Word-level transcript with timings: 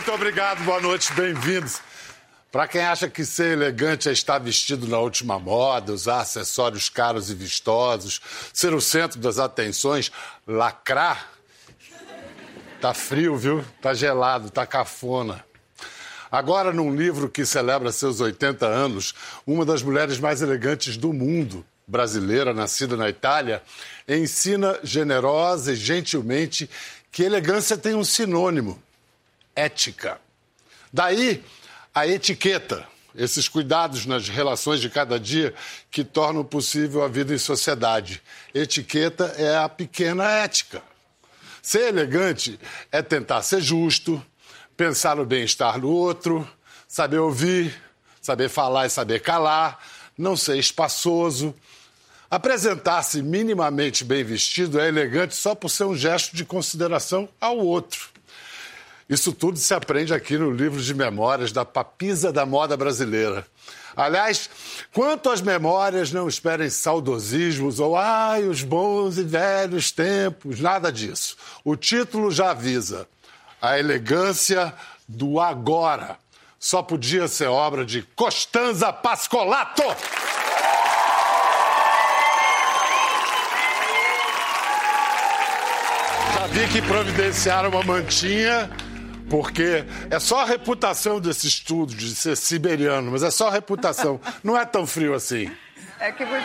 Muito 0.00 0.12
obrigado, 0.12 0.64
boa 0.64 0.80
noite, 0.80 1.12
bem-vindos. 1.12 1.82
Para 2.50 2.66
quem 2.66 2.80
acha 2.80 3.06
que 3.06 3.22
ser 3.22 3.52
elegante 3.52 4.08
é 4.08 4.12
estar 4.12 4.38
vestido 4.38 4.88
na 4.88 4.98
última 4.98 5.38
moda, 5.38 5.92
usar 5.92 6.20
acessórios 6.22 6.88
caros 6.88 7.28
e 7.28 7.34
vistosos, 7.34 8.18
ser 8.50 8.72
o 8.72 8.80
centro 8.80 9.20
das 9.20 9.38
atenções, 9.38 10.10
lacrar, 10.46 11.30
tá 12.80 12.94
frio, 12.94 13.36
viu? 13.36 13.62
Tá 13.82 13.92
gelado, 13.92 14.48
tá 14.48 14.64
cafona. 14.64 15.44
Agora, 16.32 16.72
num 16.72 16.96
livro 16.96 17.28
que 17.28 17.44
celebra 17.44 17.92
seus 17.92 18.22
80 18.22 18.66
anos, 18.66 19.14
uma 19.46 19.66
das 19.66 19.82
mulheres 19.82 20.18
mais 20.18 20.40
elegantes 20.40 20.96
do 20.96 21.12
mundo, 21.12 21.62
brasileira, 21.86 22.54
nascida 22.54 22.96
na 22.96 23.10
Itália, 23.10 23.62
ensina 24.08 24.78
generosa 24.82 25.74
e 25.74 25.76
gentilmente 25.76 26.70
que 27.12 27.22
elegância 27.22 27.76
tem 27.76 27.94
um 27.94 28.02
sinônimo: 28.02 28.82
ética. 29.54 30.20
Daí 30.92 31.42
a 31.94 32.06
etiqueta, 32.06 32.86
esses 33.14 33.48
cuidados 33.48 34.06
nas 34.06 34.28
relações 34.28 34.80
de 34.80 34.88
cada 34.88 35.18
dia 35.18 35.54
que 35.90 36.04
tornam 36.04 36.44
possível 36.44 37.02
a 37.02 37.08
vida 37.08 37.34
em 37.34 37.38
sociedade. 37.38 38.22
Etiqueta 38.54 39.24
é 39.36 39.56
a 39.56 39.68
pequena 39.68 40.24
ética. 40.24 40.82
Ser 41.62 41.88
elegante 41.88 42.58
é 42.90 43.02
tentar 43.02 43.42
ser 43.42 43.60
justo, 43.60 44.24
pensar 44.76 45.16
no 45.16 45.26
bem-estar 45.26 45.78
do 45.80 45.90
outro, 45.90 46.48
saber 46.88 47.18
ouvir, 47.18 47.74
saber 48.20 48.48
falar 48.48 48.86
e 48.86 48.90
saber 48.90 49.20
calar, 49.20 49.78
não 50.16 50.36
ser 50.36 50.58
espaçoso. 50.58 51.54
Apresentar-se 52.30 53.22
minimamente 53.22 54.04
bem 54.04 54.22
vestido 54.22 54.80
é 54.80 54.88
elegante 54.88 55.34
só 55.34 55.54
por 55.54 55.68
ser 55.68 55.84
um 55.84 55.96
gesto 55.96 56.36
de 56.36 56.44
consideração 56.44 57.28
ao 57.40 57.58
outro. 57.58 58.09
Isso 59.10 59.32
tudo 59.32 59.58
se 59.58 59.74
aprende 59.74 60.14
aqui 60.14 60.38
no 60.38 60.52
livro 60.52 60.80
de 60.80 60.94
memórias 60.94 61.50
da 61.50 61.64
Papisa 61.64 62.32
da 62.32 62.46
Moda 62.46 62.76
Brasileira. 62.76 63.44
Aliás, 63.96 64.48
quanto 64.92 65.30
às 65.30 65.40
memórias, 65.40 66.12
não 66.12 66.28
esperem 66.28 66.70
saudosismos 66.70 67.80
ou 67.80 67.96
ai, 67.96 68.44
os 68.44 68.62
bons 68.62 69.18
e 69.18 69.24
velhos 69.24 69.90
tempos, 69.90 70.60
nada 70.60 70.92
disso. 70.92 71.36
O 71.64 71.74
título 71.74 72.30
já 72.30 72.52
avisa: 72.52 73.08
A 73.60 73.76
elegância 73.76 74.72
do 75.08 75.40
agora. 75.40 76.16
Só 76.56 76.80
podia 76.80 77.26
ser 77.26 77.48
obra 77.48 77.84
de 77.84 78.02
Costanza 78.14 78.92
Pascolato. 78.92 79.82
Já 86.36 86.46
vi 86.46 86.68
que 86.68 86.82
providenciaram 86.82 87.70
uma 87.70 87.82
mantinha 87.82 88.70
porque 89.30 89.86
é 90.10 90.18
só 90.18 90.40
a 90.40 90.44
reputação 90.44 91.20
desse 91.20 91.46
estudo 91.46 91.94
de 91.94 92.14
ser 92.16 92.36
siberiano, 92.36 93.12
mas 93.12 93.22
é 93.22 93.30
só 93.30 93.48
a 93.48 93.52
reputação. 93.52 94.20
Não 94.42 94.58
é 94.58 94.66
tão 94.66 94.84
frio 94.84 95.14
assim. 95.14 95.50
É 96.00 96.10
que 96.10 96.24
você... 96.24 96.42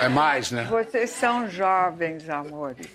É 0.00 0.08
mais, 0.08 0.52
né? 0.52 0.64
Vocês 0.70 1.10
são 1.10 1.50
jovens, 1.50 2.30
amores. 2.30 2.86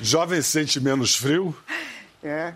Jovem 0.00 0.40
sente 0.40 0.80
menos 0.80 1.16
frio? 1.16 1.54
É. 2.22 2.54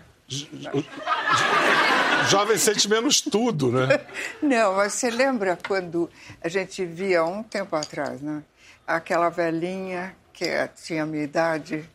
Jovem 2.29 2.57
sente 2.57 2.89
menos 2.89 3.21
tudo, 3.21 3.71
né? 3.71 3.99
Não, 4.41 4.75
mas 4.75 4.93
você 4.93 5.09
lembra 5.09 5.57
quando 5.67 6.09
a 6.41 6.47
gente 6.47 6.85
via 6.85 7.23
um 7.23 7.43
tempo 7.43 7.75
atrás, 7.75 8.21
né? 8.21 8.41
Aquela 8.85 9.29
velhinha 9.29 10.15
que 10.33 10.45
tinha 10.81 11.03
a 11.03 11.05
minha 11.05 11.23
idade 11.23 11.89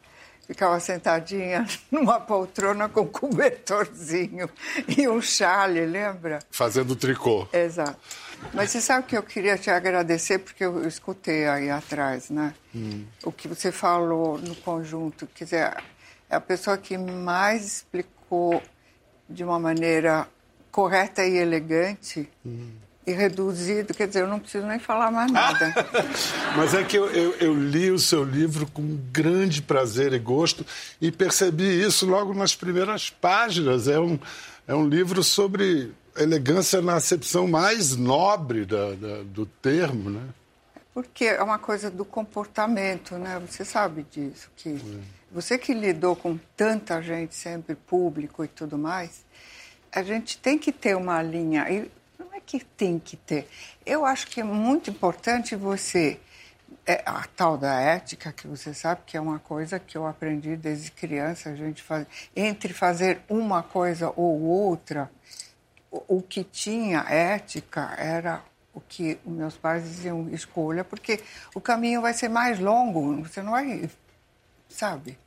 ficava 0.47 0.79
sentadinha 0.81 1.67
numa 1.91 2.21
poltrona 2.21 2.89
com 2.89 3.03
um 3.03 3.07
cobertorzinho 3.07 4.49
e 4.97 5.09
um 5.09 5.21
chale, 5.21 5.85
lembra? 5.87 6.41
Fazendo 6.51 6.97
tricô. 6.97 7.47
Exato. 7.53 7.99
Mas 8.53 8.71
você 8.71 8.81
sabe 8.81 9.07
que 9.07 9.17
eu 9.17 9.23
queria 9.23 9.57
te 9.57 9.71
agradecer 9.71 10.39
porque 10.39 10.65
eu 10.65 10.87
escutei 10.87 11.47
aí 11.47 11.71
atrás, 11.71 12.29
né? 12.29 12.55
Hum. 12.75 13.05
O 13.23 13.31
que 13.31 13.47
você 13.47 13.71
falou 13.71 14.37
no 14.39 14.57
conjunto. 14.57 15.29
Quer 15.33 15.45
dizer, 15.45 15.77
é 16.29 16.35
a 16.35 16.41
pessoa 16.41 16.77
que 16.77 16.99
mais 16.99 17.65
explicou 17.65 18.61
de 19.29 19.45
uma 19.45 19.61
maneira 19.61 20.27
correta 20.73 21.25
e 21.25 21.37
elegante 21.37 22.29
hum 22.45 22.73
e 23.07 23.13
reduzido, 23.13 23.93
quer 23.93 24.07
dizer, 24.07 24.21
eu 24.21 24.29
não 24.29 24.39
preciso 24.39 24.67
nem 24.67 24.79
falar 24.79 25.11
mais 25.11 25.31
nada. 25.31 25.75
Mas 26.57 26.73
é 26.73 26.85
que 26.85 26.97
eu, 26.97 27.07
eu, 27.11 27.35
eu, 27.41 27.55
li 27.55 27.91
o 27.91 27.99
seu 27.99 28.23
livro 28.23 28.67
com 28.67 28.97
grande 29.13 29.61
prazer 29.61 30.13
e 30.13 30.19
gosto 30.19 30.65
e 31.01 31.11
percebi 31.11 31.83
isso 31.83 32.07
logo 32.07 32.33
nas 32.33 32.55
primeiras 32.55 33.11
páginas. 33.11 33.89
É 33.89 33.99
um, 33.99 34.19
é 34.69 34.75
um 34.75 34.89
livro 34.89 35.25
sobre 35.25 35.93
elegância 36.17 36.81
na 36.81 36.95
acepção 36.95 37.49
mais 37.49 37.97
nobre 37.97 38.65
da, 38.65 38.93
da, 38.93 39.23
do 39.25 39.47
termo, 39.47 40.11
né? 40.11 40.23
Porque 40.95 41.25
é 41.25 41.43
uma 41.43 41.59
coisa 41.59 41.91
do 41.91 42.05
comportamento, 42.05 43.17
né? 43.17 43.41
Você 43.49 43.65
sabe 43.65 44.07
disso, 44.11 44.51
que 44.55 44.79
você 45.33 45.57
que 45.57 45.73
lidou 45.73 46.15
com 46.15 46.39
tanta 46.55 47.01
gente 47.01 47.35
sempre, 47.35 47.75
público 47.75 48.45
e 48.45 48.49
tudo 48.49 48.77
mais, 48.77 49.25
a 49.91 50.03
gente 50.03 50.37
tem 50.37 50.59
que 50.59 50.71
ter 50.71 50.95
uma 50.95 51.23
linha. 51.23 51.67
E 51.71 51.79
é 51.79 51.87
que 52.45 52.61
tem 52.61 52.99
que 52.99 53.17
ter. 53.17 53.49
Eu 53.85 54.05
acho 54.05 54.27
que 54.27 54.41
é 54.41 54.45
muito 54.45 54.91
importante 54.91 55.57
você. 55.57 56.21
É, 56.85 57.01
a 57.07 57.25
tal 57.37 57.57
da 57.57 57.81
ética, 57.81 58.33
que 58.33 58.49
você 58.49 58.75
sabe 58.75 59.03
que 59.07 59.17
é 59.17 59.21
uma 59.21 59.39
coisa 59.39 59.79
que 59.79 59.97
eu 59.97 60.05
aprendi 60.05 60.57
desde 60.57 60.91
criança, 60.91 61.51
a 61.51 61.55
gente 61.55 61.81
faz, 61.81 62.07
entre 62.35 62.73
fazer 62.73 63.21
uma 63.29 63.63
coisa 63.63 64.13
ou 64.17 64.41
outra, 64.41 65.09
o, 65.93 66.17
o 66.17 66.23
que 66.23 66.43
tinha 66.43 67.01
ética 67.09 67.95
era 67.97 68.43
o 68.75 68.81
que 68.81 69.19
meus 69.25 69.57
pais 69.57 69.85
diziam 69.85 70.29
escolha, 70.31 70.83
porque 70.83 71.21
o 71.55 71.61
caminho 71.61 72.01
vai 72.01 72.15
ser 72.15 72.29
mais 72.29 72.59
longo, 72.59 73.23
você 73.23 73.43
não 73.43 73.53
vai, 73.53 73.89
sabe, 74.69 75.19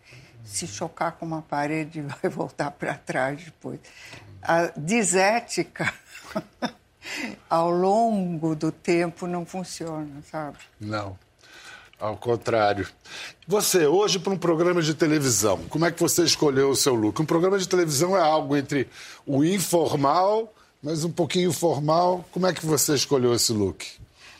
se 0.44 0.68
chocar 0.68 1.14
com 1.14 1.26
uma 1.26 1.42
parede 1.42 2.00
e 2.00 2.02
vai 2.22 2.30
voltar 2.30 2.72
para 2.72 2.96
trás 2.96 3.44
depois. 3.44 3.80
A 4.42 4.68
desética 4.76 5.94
ao 7.50 7.70
longo 7.70 8.56
do 8.56 8.72
tempo 8.72 9.28
não 9.28 9.46
funciona, 9.46 10.22
sabe? 10.30 10.58
Não. 10.80 11.18
Ao 12.00 12.18
contrário. 12.18 12.88
Você, 13.48 13.88
hoje, 13.88 14.20
para 14.20 14.34
um 14.34 14.38
programa 14.38 14.82
de 14.82 14.94
televisão, 14.94 15.64
como 15.70 15.86
é 15.86 15.92
que 15.92 16.00
você 16.00 16.24
escolheu 16.24 16.70
o 16.70 16.76
seu 16.76 16.94
look? 16.94 17.22
Um 17.22 17.26
programa 17.26 17.58
de 17.58 17.68
televisão 17.68 18.18
é 18.18 18.22
algo 18.22 18.58
entre 18.58 18.90
o 19.26 19.44
informal, 19.44 20.54
mas 20.84 21.06
um 21.06 21.12
pouquinho 21.12 21.54
formal. 21.54 22.26
Como 22.32 22.46
é 22.48 22.54
que 22.54 22.66
você 22.66 22.94
escolheu 22.94 23.34
esse 23.34 23.54
look? 23.54 23.86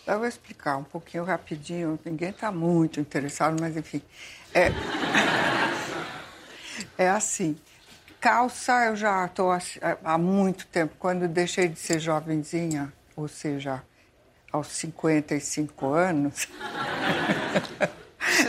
Eu 0.06 0.20
vou 0.20 0.28
explicar 0.28 0.78
um 0.78 0.84
pouquinho 0.84 1.24
rapidinho. 1.24 1.98
Ninguém 2.04 2.30
está 2.30 2.52
muito 2.52 3.00
interessado, 3.00 3.56
mas 3.60 3.78
enfim. 3.78 4.02
É, 4.54 4.72
é 6.98 7.10
assim 7.10 7.58
calça 8.26 8.86
eu 8.86 8.96
já 8.96 9.24
estou 9.24 9.52
há 10.04 10.18
muito 10.18 10.66
tempo. 10.66 10.96
Quando 10.98 11.28
deixei 11.28 11.68
de 11.68 11.78
ser 11.78 12.00
jovenzinha, 12.00 12.92
ou 13.16 13.28
seja, 13.28 13.84
aos 14.52 14.66
55 14.70 15.94
anos. 15.94 16.48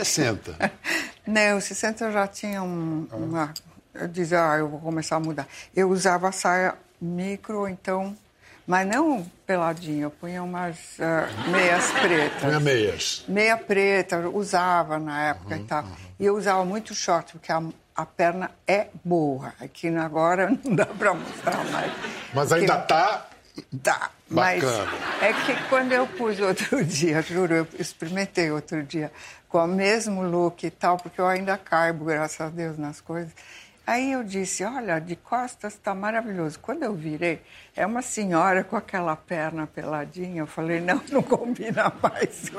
60? 0.03 0.57
Não, 1.27 1.61
60 1.61 2.05
eu 2.05 2.11
já 2.11 2.25
tinha 2.25 2.63
um, 2.63 3.07
uma. 3.11 3.53
Eu 3.93 4.07
dizia, 4.07 4.51
ah, 4.51 4.57
eu 4.57 4.67
vou 4.67 4.79
começar 4.79 5.17
a 5.17 5.19
mudar. 5.19 5.47
Eu 5.75 5.89
usava 5.89 6.31
saia 6.31 6.73
micro, 6.99 7.67
então. 7.67 8.17
Mas 8.65 8.85
não 8.85 9.25
peladinha, 9.45 10.03
eu 10.03 10.11
punha 10.11 10.43
umas 10.43 10.75
uh, 10.99 11.49
meias 11.51 11.89
pretas. 12.01 12.41
Punha 12.41 12.59
meias? 12.59 13.25
Meia 13.25 13.55
preta, 13.55 14.27
usava 14.27 14.99
na 14.99 15.29
época 15.29 15.55
uhum, 15.55 15.61
e 15.61 15.63
tal. 15.63 15.83
Uhum. 15.83 15.95
E 16.19 16.25
eu 16.25 16.35
usava 16.35 16.65
muito 16.65 16.93
short, 16.93 17.31
porque 17.31 17.49
a, 17.49 17.63
a 17.97 18.05
perna 18.05 18.51
é 18.67 18.87
boa. 19.03 19.53
Aqui 19.59 19.87
agora 19.97 20.49
não 20.63 20.75
dá 20.75 20.85
para 20.85 21.15
mostrar 21.15 21.65
mais. 21.71 21.91
Mas 22.33 22.51
ainda 22.53 22.79
está. 22.79 23.27
Tá, 23.81 24.11
mas 24.29 24.63
é 25.19 25.33
que 25.33 25.67
quando 25.67 25.91
eu 25.91 26.05
pus 26.05 26.39
outro 26.39 26.83
dia, 26.85 27.23
juro, 27.23 27.55
eu 27.55 27.67
experimentei 27.79 28.51
outro 28.51 28.83
dia 28.83 29.11
com 29.49 29.57
o 29.63 29.67
mesmo 29.67 30.21
look 30.21 30.63
e 30.63 30.69
tal, 30.69 30.97
porque 30.97 31.19
eu 31.19 31.25
ainda 31.25 31.57
caibo, 31.57 32.05
graças 32.05 32.39
a 32.39 32.49
Deus, 32.49 32.77
nas 32.77 33.01
coisas. 33.01 33.33
Aí 33.87 34.11
eu 34.11 34.21
disse, 34.21 34.65
olha, 34.65 34.99
de 34.99 35.15
costas 35.15 35.71
está 35.71 35.95
maravilhoso. 35.95 36.59
Quando 36.59 36.83
eu 36.83 36.93
virei, 36.93 37.41
é 37.73 37.85
uma 37.85 38.01
senhora 38.01 38.61
com 38.61 38.75
aquela 38.75 39.15
perna 39.15 39.65
peladinha. 39.65 40.41
Eu 40.41 40.45
falei, 40.45 40.81
não, 40.81 41.01
não 41.09 41.23
combina 41.23 41.93
mais. 42.03 42.51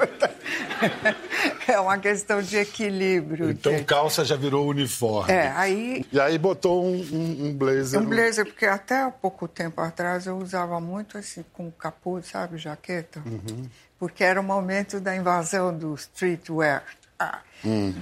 é 1.69 1.79
uma 1.79 1.99
questão 1.99 2.41
de 2.41 2.57
equilíbrio. 2.57 3.51
Então 3.51 3.77
de... 3.77 3.85
calça 3.85 4.25
já 4.25 4.37
virou 4.37 4.67
uniforme. 4.67 5.31
É, 5.31 5.49
aí... 5.51 6.07
E 6.11 6.19
aí 6.19 6.39
botou 6.39 6.83
um, 6.83 6.97
um, 6.97 7.49
um 7.49 7.55
blazer. 7.55 8.01
Um 8.01 8.07
blazer, 8.07 8.47
porque 8.47 8.65
até 8.65 9.03
há 9.03 9.11
pouco 9.11 9.47
tempo 9.47 9.83
atrás 9.83 10.27
eu 10.27 10.39
usava 10.39 10.81
muito 10.81 11.19
assim, 11.19 11.45
com 11.53 11.71
capuz, 11.71 12.29
sabe, 12.29 12.57
jaqueta. 12.57 13.23
Uhum. 13.27 13.69
Porque 13.99 14.25
era 14.25 14.41
o 14.41 14.45
momento 14.45 14.99
da 14.99 15.15
invasão 15.15 15.77
do 15.77 15.95
streetwear. 15.95 16.85
Ah. 17.19 17.41
Hum. 17.63 17.93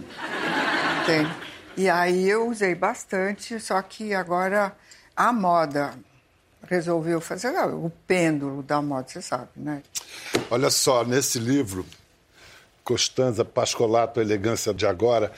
Tem. 1.06 1.26
E 1.76 1.90
aí 1.90 2.28
eu 2.28 2.49
usei 2.49 2.75
bastante, 2.75 3.61
só 3.61 3.81
que 3.82 4.14
agora 4.14 4.75
a 5.14 5.32
moda 5.32 5.94
resolveu 6.67 7.20
fazer 7.20 7.50
o 7.50 7.90
pêndulo 8.06 8.62
da 8.62 8.81
moda, 8.81 9.06
você 9.08 9.20
sabe, 9.20 9.49
né? 9.55 9.82
Olha 10.50 10.70
só, 10.70 11.05
nesse 11.05 11.38
livro, 11.38 11.84
Costanza 12.82 13.44
Pascolato, 13.44 14.20
Elegância 14.20 14.73
de 14.73 14.87
Agora, 14.87 15.32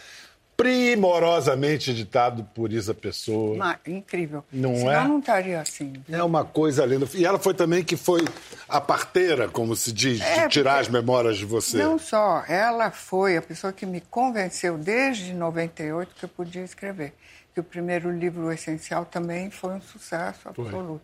primorosamente 0.58 1.92
editado 1.92 2.42
por 2.52 2.72
Isa 2.72 2.92
Pessoa. 2.92 3.56
Mas, 3.56 3.78
incrível. 3.86 4.44
Não 4.52 4.74
Senão 4.74 4.90
é? 4.92 5.08
não 5.08 5.18
estaria 5.20 5.60
assim. 5.60 5.92
É 6.10 6.20
uma 6.20 6.44
coisa 6.44 6.84
linda. 6.84 7.08
E 7.14 7.24
ela 7.24 7.38
foi 7.38 7.54
também 7.54 7.84
que 7.84 7.96
foi 7.96 8.24
a 8.68 8.80
parteira, 8.80 9.48
como 9.48 9.76
se 9.76 9.92
diz, 9.92 10.20
É, 10.20 10.48
de 10.48 10.54
tirar 10.54 10.80
as 10.80 10.88
memórias 10.88 11.38
de 11.38 11.44
você. 11.44 11.78
Não 11.78 11.96
só, 11.96 12.42
ela 12.48 12.90
foi 12.90 13.36
a 13.36 13.42
pessoa 13.42 13.72
que 13.72 13.86
me 13.86 14.00
convenceu 14.00 14.76
desde 14.76 15.32
98 15.32 16.12
que 16.16 16.24
eu 16.24 16.28
podia 16.28 16.64
escrever. 16.64 17.14
Que 17.54 17.60
o 17.60 17.64
primeiro 17.64 18.10
livro, 18.10 18.46
O 18.46 18.52
Essencial, 18.52 19.04
também 19.04 19.50
foi 19.50 19.74
um 19.74 19.80
sucesso 19.80 20.48
absoluto. 20.48 21.00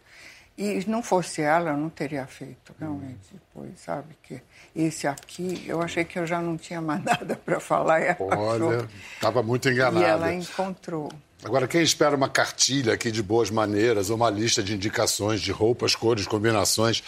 E 0.57 0.81
se 0.83 0.89
não 0.89 1.03
fosse 1.03 1.43
ela, 1.43 1.71
eu 1.71 1.77
não 1.77 1.89
teria 1.91 2.27
feito, 2.27 2.73
realmente. 2.79 3.19
Depois, 3.33 3.73
sabe, 3.81 4.17
que 4.23 4.41
esse 4.75 5.07
aqui, 5.07 5.65
eu 5.67 5.83
achei 5.83 6.05
que 6.05 6.17
eu 6.19 6.27
já 6.27 6.41
não 6.41 6.57
tinha 6.57 6.81
mais 6.81 7.03
nada 7.05 7.35
para 7.35 7.59
falar. 7.59 8.01
E 8.01 8.07
ela 8.07 8.39
Olha, 8.39 8.89
estava 9.15 9.43
muito 9.43 9.69
E 9.69 9.73
enganada. 9.73 10.07
ela 10.07 10.33
encontrou. 10.33 11.11
Agora, 11.43 11.67
quem 11.67 11.83
espera 11.83 12.17
uma 12.17 12.29
cartilha 12.29 12.95
aqui 12.95 13.11
de 13.11 13.23
boas 13.23 13.51
maneiras, 13.51 14.11
ou 14.11 14.17
uma 14.17 14.31
lista 14.31 14.63
de 14.63 14.75
indicações 14.75 15.41
de 15.41 15.51
roupas, 15.51 15.95
cores, 15.97 16.27
combinações, 16.27 17.03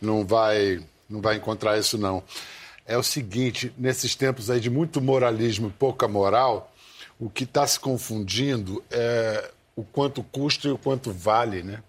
não 0.00 0.26
vai, 0.26 0.82
não 1.08 1.20
vai 1.20 1.36
encontrar 1.36 1.78
isso, 1.78 1.96
não. 1.96 2.22
É 2.84 2.98
o 2.98 3.02
seguinte, 3.02 3.72
nesses 3.78 4.16
tempos 4.16 4.50
aí 4.50 4.58
de 4.58 4.68
muito 4.68 5.00
moralismo 5.00 5.68
e 5.68 5.70
pouca 5.70 6.08
moral, 6.08 6.74
o 7.18 7.30
que 7.30 7.44
está 7.44 7.64
se 7.64 7.78
confundindo 7.78 8.82
é 8.90 9.50
o 9.76 9.84
quanto 9.84 10.22
custa 10.24 10.66
e 10.66 10.72
o 10.72 10.76
quanto 10.76 11.12
vale, 11.12 11.62
né? 11.62 11.80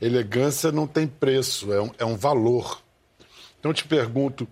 Elegância 0.00 0.72
não 0.72 0.86
tem 0.86 1.06
preço, 1.06 1.72
é 1.72 1.80
um, 1.82 1.90
é 1.98 2.04
um 2.04 2.16
valor. 2.16 2.80
Então, 3.58 3.70
eu 3.70 3.74
te 3.74 3.86
pergunto, 3.86 4.46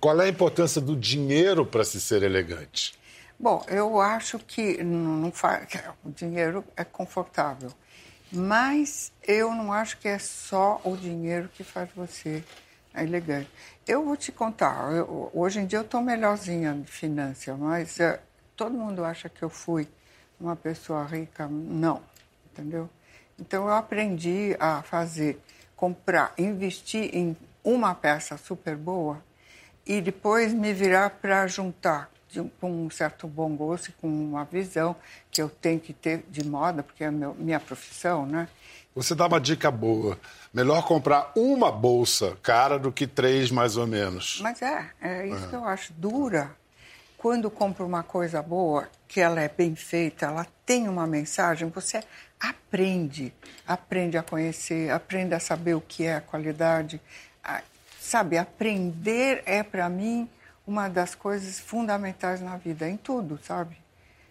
qual 0.00 0.20
é 0.20 0.24
a 0.24 0.28
importância 0.28 0.80
do 0.80 0.96
dinheiro 0.96 1.64
para 1.66 1.84
se 1.84 2.00
ser 2.00 2.22
elegante? 2.22 2.98
Bom, 3.38 3.64
eu 3.68 4.00
acho 4.00 4.38
que 4.38 4.82
não, 4.82 5.16
não 5.16 5.32
faz, 5.32 5.66
que 5.66 5.78
o 6.04 6.10
dinheiro 6.10 6.64
é 6.76 6.84
confortável, 6.84 7.72
mas 8.32 9.12
eu 9.26 9.54
não 9.54 9.72
acho 9.72 9.96
que 9.98 10.08
é 10.08 10.18
só 10.18 10.80
o 10.84 10.96
dinheiro 10.96 11.48
que 11.54 11.64
faz 11.64 11.88
você 11.94 12.44
elegante. 12.94 13.48
Eu 13.86 14.04
vou 14.04 14.16
te 14.16 14.30
contar, 14.32 14.92
eu- 14.92 15.30
hoje 15.32 15.60
em 15.60 15.66
dia 15.66 15.78
eu 15.78 15.82
estou 15.82 16.02
melhorzinha 16.02 16.74
de 16.74 16.90
finança, 16.90 17.54
mas 17.56 17.98
eh, 18.00 18.20
todo 18.56 18.72
mundo 18.74 19.04
acha 19.04 19.28
que 19.28 19.42
eu 19.42 19.48
fui 19.50 19.88
uma 20.38 20.54
pessoa 20.56 21.04
rica. 21.04 21.46
Não, 21.48 22.02
entendeu? 22.52 22.90
Então 23.40 23.66
eu 23.66 23.72
aprendi 23.72 24.54
a 24.60 24.82
fazer, 24.82 25.40
comprar, 25.74 26.32
investir 26.36 27.10
em 27.14 27.36
uma 27.64 27.94
peça 27.94 28.36
super 28.36 28.76
boa 28.76 29.22
e 29.86 30.00
depois 30.00 30.52
me 30.52 30.72
virar 30.72 31.10
para 31.10 31.46
juntar 31.46 32.10
de 32.28 32.42
com 32.60 32.86
um 32.86 32.90
certo 32.90 33.26
bom 33.26 33.56
gosto 33.56 33.88
e 33.88 33.92
com 33.92 34.06
uma 34.06 34.44
visão 34.44 34.94
que 35.30 35.42
eu 35.42 35.48
tenho 35.48 35.80
que 35.80 35.92
ter 35.92 36.24
de 36.30 36.44
moda, 36.46 36.82
porque 36.82 37.02
é 37.02 37.10
meu, 37.10 37.34
minha 37.34 37.58
profissão, 37.58 38.24
né? 38.24 38.48
Você 38.94 39.14
dá 39.14 39.26
uma 39.26 39.40
dica 39.40 39.70
boa. 39.70 40.18
Melhor 40.52 40.84
comprar 40.84 41.32
uma 41.34 41.70
bolsa 41.70 42.36
cara 42.42 42.78
do 42.78 42.92
que 42.92 43.06
três, 43.06 43.50
mais 43.50 43.76
ou 43.76 43.86
menos. 43.86 44.40
Mas 44.42 44.62
é, 44.62 44.90
é 45.00 45.26
isso 45.26 45.48
que 45.48 45.54
eu 45.54 45.64
acho. 45.64 45.92
Dura. 45.92 46.50
Quando 47.16 47.50
compra 47.50 47.84
uma 47.84 48.02
coisa 48.02 48.40
boa, 48.42 48.88
que 49.06 49.20
ela 49.20 49.40
é 49.40 49.48
bem 49.48 49.76
feita, 49.76 50.26
ela 50.26 50.46
tem 50.64 50.88
uma 50.88 51.06
mensagem, 51.06 51.68
você 51.68 52.02
aprende. 52.40 53.32
Aprende 53.66 54.16
a 54.16 54.22
conhecer, 54.22 54.90
aprende 54.90 55.34
a 55.34 55.40
saber 55.40 55.74
o 55.74 55.80
que 55.80 56.04
é 56.04 56.16
a 56.16 56.20
qualidade. 56.20 57.00
Ah, 57.44 57.62
Sabe, 58.10 58.36
aprender 58.38 59.40
é, 59.46 59.62
para 59.62 59.88
mim, 59.88 60.28
uma 60.66 60.88
das 60.88 61.14
coisas 61.14 61.60
fundamentais 61.60 62.40
na 62.40 62.56
vida, 62.56 62.88
em 62.88 62.96
tudo, 62.96 63.38
sabe? 63.40 63.76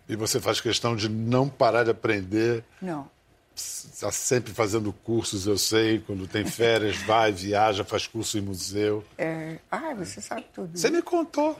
E 0.09 0.17
você 0.17 0.37
faz 0.41 0.59
questão 0.59 0.97
de 0.97 1.07
não 1.07 1.47
parar 1.47 1.85
de 1.85 1.91
aprender. 1.91 2.61
Não. 2.81 3.09
Está 3.55 4.11
sempre 4.11 4.51
fazendo 4.53 4.91
cursos, 4.91 5.47
eu 5.47 5.57
sei. 5.57 5.99
Quando 5.99 6.27
tem 6.27 6.45
férias, 6.45 6.97
vai, 7.03 7.31
viaja, 7.31 7.85
faz 7.85 8.05
curso 8.05 8.37
em 8.37 8.41
museu. 8.41 9.01
É... 9.17 9.59
Ah, 9.71 9.93
você 9.93 10.19
sabe 10.19 10.45
tudo. 10.53 10.77
Você 10.77 10.89
me 10.89 11.01
contou. 11.01 11.57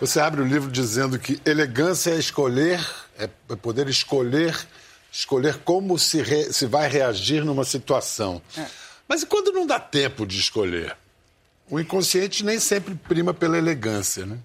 Você 0.00 0.20
abre 0.20 0.40
o 0.40 0.44
livro 0.46 0.70
dizendo 0.70 1.18
que 1.18 1.40
elegância 1.44 2.10
é 2.12 2.18
escolher, 2.18 2.78
é 3.18 3.28
é 3.48 3.56
poder 3.56 3.88
escolher, 3.88 4.56
escolher 5.10 5.58
como 5.58 5.98
se, 5.98 6.22
re- 6.22 6.52
se 6.52 6.66
vai 6.66 6.88
reagir 6.88 7.44
numa 7.44 7.64
situação. 7.64 8.40
Mas 9.08 9.22
e 9.22 9.26
quando 9.26 9.52
não 9.52 9.66
dá 9.66 9.80
tempo 9.80 10.24
de 10.26 10.38
escolher? 10.38 10.96
O 11.68 11.80
inconsciente 11.80 12.44
nem 12.44 12.60
sempre 12.60 12.94
prima 12.94 13.34
pela 13.34 13.58
elegância, 13.58 14.24
né? 14.24 14.38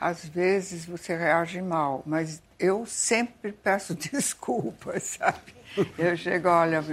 Às 0.00 0.24
vezes 0.24 0.84
você 0.84 1.16
reage 1.16 1.62
mal, 1.62 2.02
mas 2.04 2.42
eu 2.58 2.84
sempre 2.84 3.52
peço 3.52 3.94
desculpas, 4.12 5.16
sabe? 5.18 5.54
Eu 5.96 6.16
chego, 6.16 6.48
olha, 6.48 6.84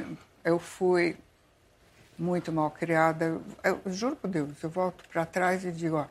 eu 0.46 0.60
fui 0.60 1.18
muito 2.18 2.52
mal 2.52 2.70
criada. 2.70 3.26
Eu, 3.64 3.82
eu 3.86 3.92
juro 3.92 4.16
por 4.16 4.30
Deus, 4.30 4.50
eu 4.62 4.70
volto 4.70 5.04
para 5.12 5.26
trás 5.26 5.66
e 5.66 5.72
digo, 5.72 5.96
ó, 5.96 6.06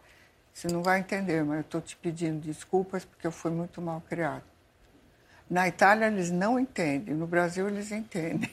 você 0.58 0.66
não 0.66 0.82
vai 0.82 0.98
entender, 0.98 1.44
mas 1.44 1.58
eu 1.58 1.60
estou 1.60 1.80
te 1.80 1.94
pedindo 1.94 2.40
desculpas 2.40 3.04
porque 3.04 3.24
eu 3.24 3.30
fui 3.30 3.50
muito 3.52 3.80
mal 3.80 4.02
criada. 4.08 4.42
Na 5.48 5.68
Itália 5.68 6.06
eles 6.06 6.30
não 6.30 6.58
entendem, 6.58 7.14
no 7.14 7.28
Brasil 7.28 7.68
eles 7.68 7.92
entendem. 7.92 8.50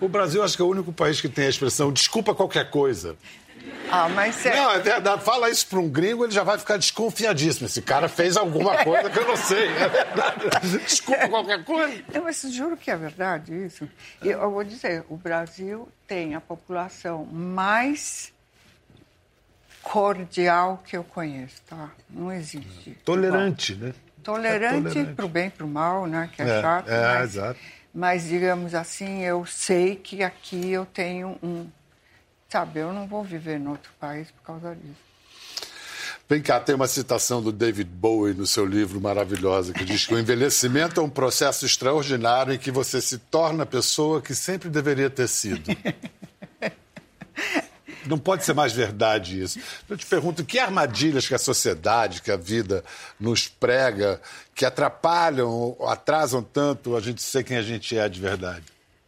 O 0.00 0.08
Brasil 0.08 0.42
acho 0.42 0.56
que 0.56 0.62
é 0.62 0.64
o 0.64 0.68
único 0.68 0.92
país 0.92 1.20
que 1.20 1.28
tem 1.28 1.46
a 1.46 1.48
expressão 1.48 1.92
desculpa 1.92 2.34
qualquer 2.34 2.70
coisa. 2.70 3.16
ah, 3.88 4.08
mas 4.08 4.44
é, 4.44 4.56
Não, 4.56 4.72
é 4.72 4.80
verdade. 4.80 5.22
Fala 5.22 5.48
isso 5.48 5.68
para 5.68 5.78
um 5.78 5.88
gringo, 5.88 6.24
ele 6.24 6.32
já 6.32 6.42
vai 6.42 6.58
ficar 6.58 6.76
desconfiadíssimo. 6.76 7.66
Esse 7.66 7.80
cara 7.80 8.08
fez 8.08 8.36
alguma 8.36 8.82
coisa 8.82 9.08
que 9.08 9.16
eu 9.16 9.28
não 9.28 9.36
sei. 9.36 9.68
É 9.68 9.88
verdade. 9.88 10.48
Desculpa 10.84 11.28
qualquer 11.28 11.62
coisa. 11.62 12.02
Eu 12.12 12.24
mas 12.24 12.42
juro 12.52 12.76
que 12.76 12.90
é 12.90 12.96
verdade 12.96 13.54
isso. 13.54 13.88
E 14.22 14.28
eu 14.28 14.50
vou 14.50 14.64
dizer, 14.64 15.04
o 15.08 15.16
Brasil 15.16 15.88
tem 16.08 16.34
a 16.34 16.40
população 16.40 17.24
mais 17.24 18.33
cordial 19.84 20.82
que 20.84 20.96
eu 20.96 21.04
conheço, 21.04 21.62
tá? 21.68 21.90
Não 22.08 22.32
existe. 22.32 22.98
Tolerante, 23.04 23.74
né? 23.74 23.94
Tolerante, 24.22 24.98
É 24.98 25.04
para 25.04 25.26
o 25.26 25.28
bem 25.28 25.48
e 25.48 25.50
para 25.50 25.66
o 25.66 25.68
mal, 25.68 26.06
né? 26.06 26.30
Que 26.34 26.42
é, 26.42 26.46
É, 26.46 26.60
chato. 26.62 26.88
é, 26.88 27.18
mas, 27.18 27.34
exato. 27.34 27.60
mas, 27.94 28.24
digamos 28.24 28.74
assim, 28.74 29.20
eu 29.22 29.44
sei 29.44 29.94
que 29.94 30.22
aqui 30.22 30.72
eu 30.72 30.86
tenho 30.86 31.38
um... 31.42 31.66
Sabe, 32.48 32.80
eu 32.80 32.92
não 32.92 33.06
vou 33.06 33.22
viver 33.22 33.58
em 33.60 33.68
outro 33.68 33.92
país 34.00 34.30
por 34.30 34.42
causa 34.42 34.74
disso. 34.74 35.04
Vem 36.26 36.40
cá, 36.40 36.58
tem 36.58 36.74
uma 36.74 36.86
citação 36.86 37.42
do 37.42 37.52
David 37.52 37.90
Bowie 37.90 38.32
no 38.32 38.46
seu 38.46 38.64
livro 38.64 38.98
maravilhosa 38.98 39.74
que 39.74 39.84
diz 39.84 40.06
que 40.06 40.14
o 40.14 40.18
envelhecimento 40.18 40.98
é 40.98 41.02
um 41.02 41.10
processo 41.10 41.66
extraordinário 41.66 42.54
em 42.54 42.58
que 42.58 42.70
você 42.70 43.02
se 43.02 43.18
torna 43.18 43.64
a 43.64 43.66
pessoa 43.66 44.22
que 44.22 44.34
sempre 44.34 44.70
deveria 44.70 45.10
ter 45.10 45.28
sido. 45.28 45.70
Não 48.06 48.18
pode 48.18 48.44
ser 48.44 48.54
mais 48.54 48.72
verdade 48.72 49.42
isso. 49.42 49.58
Eu 49.88 49.96
te 49.96 50.06
pergunto, 50.06 50.44
que 50.44 50.58
armadilhas 50.58 51.26
que 51.26 51.34
a 51.34 51.38
sociedade, 51.38 52.22
que 52.22 52.30
a 52.30 52.36
vida 52.36 52.84
nos 53.18 53.48
prega, 53.48 54.20
que 54.54 54.64
atrapalham, 54.64 55.76
atrasam 55.88 56.42
tanto 56.42 56.96
a 56.96 57.00
gente 57.00 57.22
ser 57.22 57.44
quem 57.44 57.56
a 57.56 57.62
gente 57.62 57.96
é 57.96 58.08
de 58.08 58.20
verdade? 58.20 58.64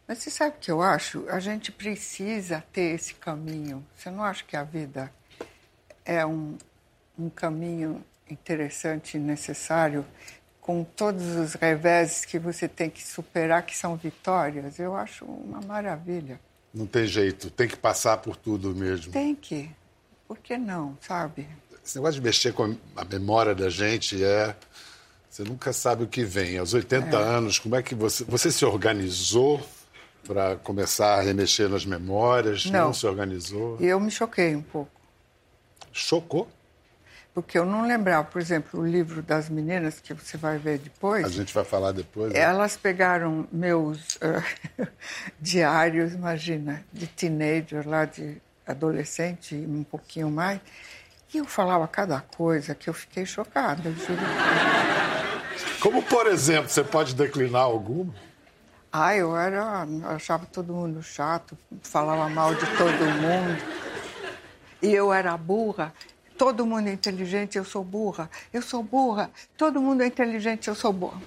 Mas 0.07 0.19
você 0.19 0.29
sabe 0.29 0.55
o 0.55 0.59
que 0.59 0.71
eu 0.71 0.81
acho? 0.81 1.25
A 1.27 1.39
gente 1.39 1.71
precisa 1.71 2.63
ter 2.71 2.95
esse 2.95 3.13
caminho. 3.13 3.85
Você 3.95 4.09
não 4.09 4.23
acha 4.23 4.43
que 4.45 4.55
a 4.55 4.63
vida 4.63 5.11
é 6.05 6.25
um, 6.25 6.57
um 7.19 7.29
caminho 7.29 8.03
interessante 8.29 9.17
e 9.17 9.19
necessário, 9.19 10.05
com 10.61 10.83
todos 10.83 11.25
os 11.35 11.53
reveses 11.53 12.25
que 12.25 12.37
você 12.37 12.67
tem 12.67 12.89
que 12.89 13.05
superar, 13.05 13.65
que 13.65 13.75
são 13.75 13.95
vitórias? 13.95 14.79
Eu 14.79 14.95
acho 14.95 15.25
uma 15.25 15.61
maravilha. 15.61 16.39
Não 16.73 16.85
tem 16.85 17.05
jeito, 17.07 17.49
tem 17.49 17.67
que 17.67 17.77
passar 17.77 18.17
por 18.17 18.35
tudo 18.35 18.75
mesmo. 18.75 19.11
Tem 19.11 19.35
que. 19.35 19.69
Por 20.27 20.37
que 20.37 20.57
não, 20.57 20.97
sabe? 21.01 21.47
Esse 21.83 21.95
negócio 21.97 22.19
de 22.19 22.25
mexer 22.25 22.53
com 22.53 22.75
a 22.95 23.05
memória 23.05 23.55
da 23.55 23.69
gente 23.69 24.23
é. 24.23 24.55
Você 25.29 25.43
nunca 25.43 25.71
sabe 25.71 26.03
o 26.03 26.07
que 26.07 26.23
vem. 26.23 26.57
Aos 26.57 26.73
80 26.73 27.15
anos, 27.17 27.59
como 27.59 27.75
é 27.75 27.83
que 27.83 27.95
você. 27.95 28.23
Você 28.25 28.51
se 28.51 28.65
organizou 28.65 29.61
para 30.25 30.57
começar 30.57 31.15
a 31.15 31.21
remexer 31.21 31.69
nas 31.69 31.85
memórias? 31.85 32.65
Não. 32.65 32.93
se 32.93 33.07
organizou? 33.07 33.77
E 33.79 33.85
eu 33.85 33.99
me 33.99 34.11
choquei 34.11 34.55
um 34.55 34.61
pouco. 34.61 34.91
Chocou? 35.93 36.49
Porque 37.37 37.55
eu 37.55 37.67
não 37.67 37.85
lembrava, 37.85 38.23
por 38.23 38.41
exemplo, 38.41 38.79
o 38.79 38.83
livro 38.83 39.21
das 39.21 39.47
meninas, 39.47 39.99
que 39.99 40.11
você 40.11 40.37
vai 40.37 40.57
ver 40.57 40.79
depois. 40.79 41.23
A 41.23 41.29
gente 41.29 41.53
vai 41.53 41.63
falar 41.63 41.91
depois. 41.91 42.33
né? 42.33 42.39
Elas 42.39 42.75
pegaram 42.75 43.47
meus 43.51 44.17
eh, 44.21 44.87
diários, 45.39 46.15
imagina, 46.15 46.83
de 46.91 47.05
teenager, 47.05 47.87
lá 47.87 48.05
de 48.05 48.41
adolescente, 48.65 49.53
um 49.53 49.83
pouquinho 49.83 50.31
mais, 50.31 50.59
e 51.31 51.37
eu 51.37 51.45
falava 51.45 51.87
cada 51.87 52.19
coisa 52.21 52.73
que 52.73 52.89
eu 52.89 52.93
fiquei 52.95 53.23
chocada, 53.23 53.87
eu 53.87 53.93
juro. 53.95 54.19
Como, 55.79 56.01
por 56.01 56.25
exemplo, 56.25 56.69
você 56.69 56.83
pode 56.83 57.13
declinar 57.13 57.61
alguma? 57.61 58.15
Ah, 58.91 59.15
eu 59.15 59.37
era. 59.37 59.85
Achava 60.07 60.47
todo 60.47 60.73
mundo 60.73 61.03
chato, 61.03 61.55
falava 61.83 62.27
mal 62.29 62.55
de 62.55 62.65
todo 62.65 63.05
mundo. 63.21 63.61
E 64.81 64.91
eu 64.91 65.13
era 65.13 65.37
burra. 65.37 65.93
Todo 66.37 66.65
mundo 66.65 66.87
é 66.87 66.93
inteligente, 66.93 67.57
eu 67.57 67.65
sou 67.65 67.83
burra. 67.83 68.29
Eu 68.53 68.61
sou 68.61 68.83
burra. 68.83 69.29
Todo 69.57 69.81
mundo 69.81 70.03
é 70.03 70.07
inteligente, 70.07 70.67
eu 70.67 70.75
sou 70.75 70.93
burra. 70.93 71.19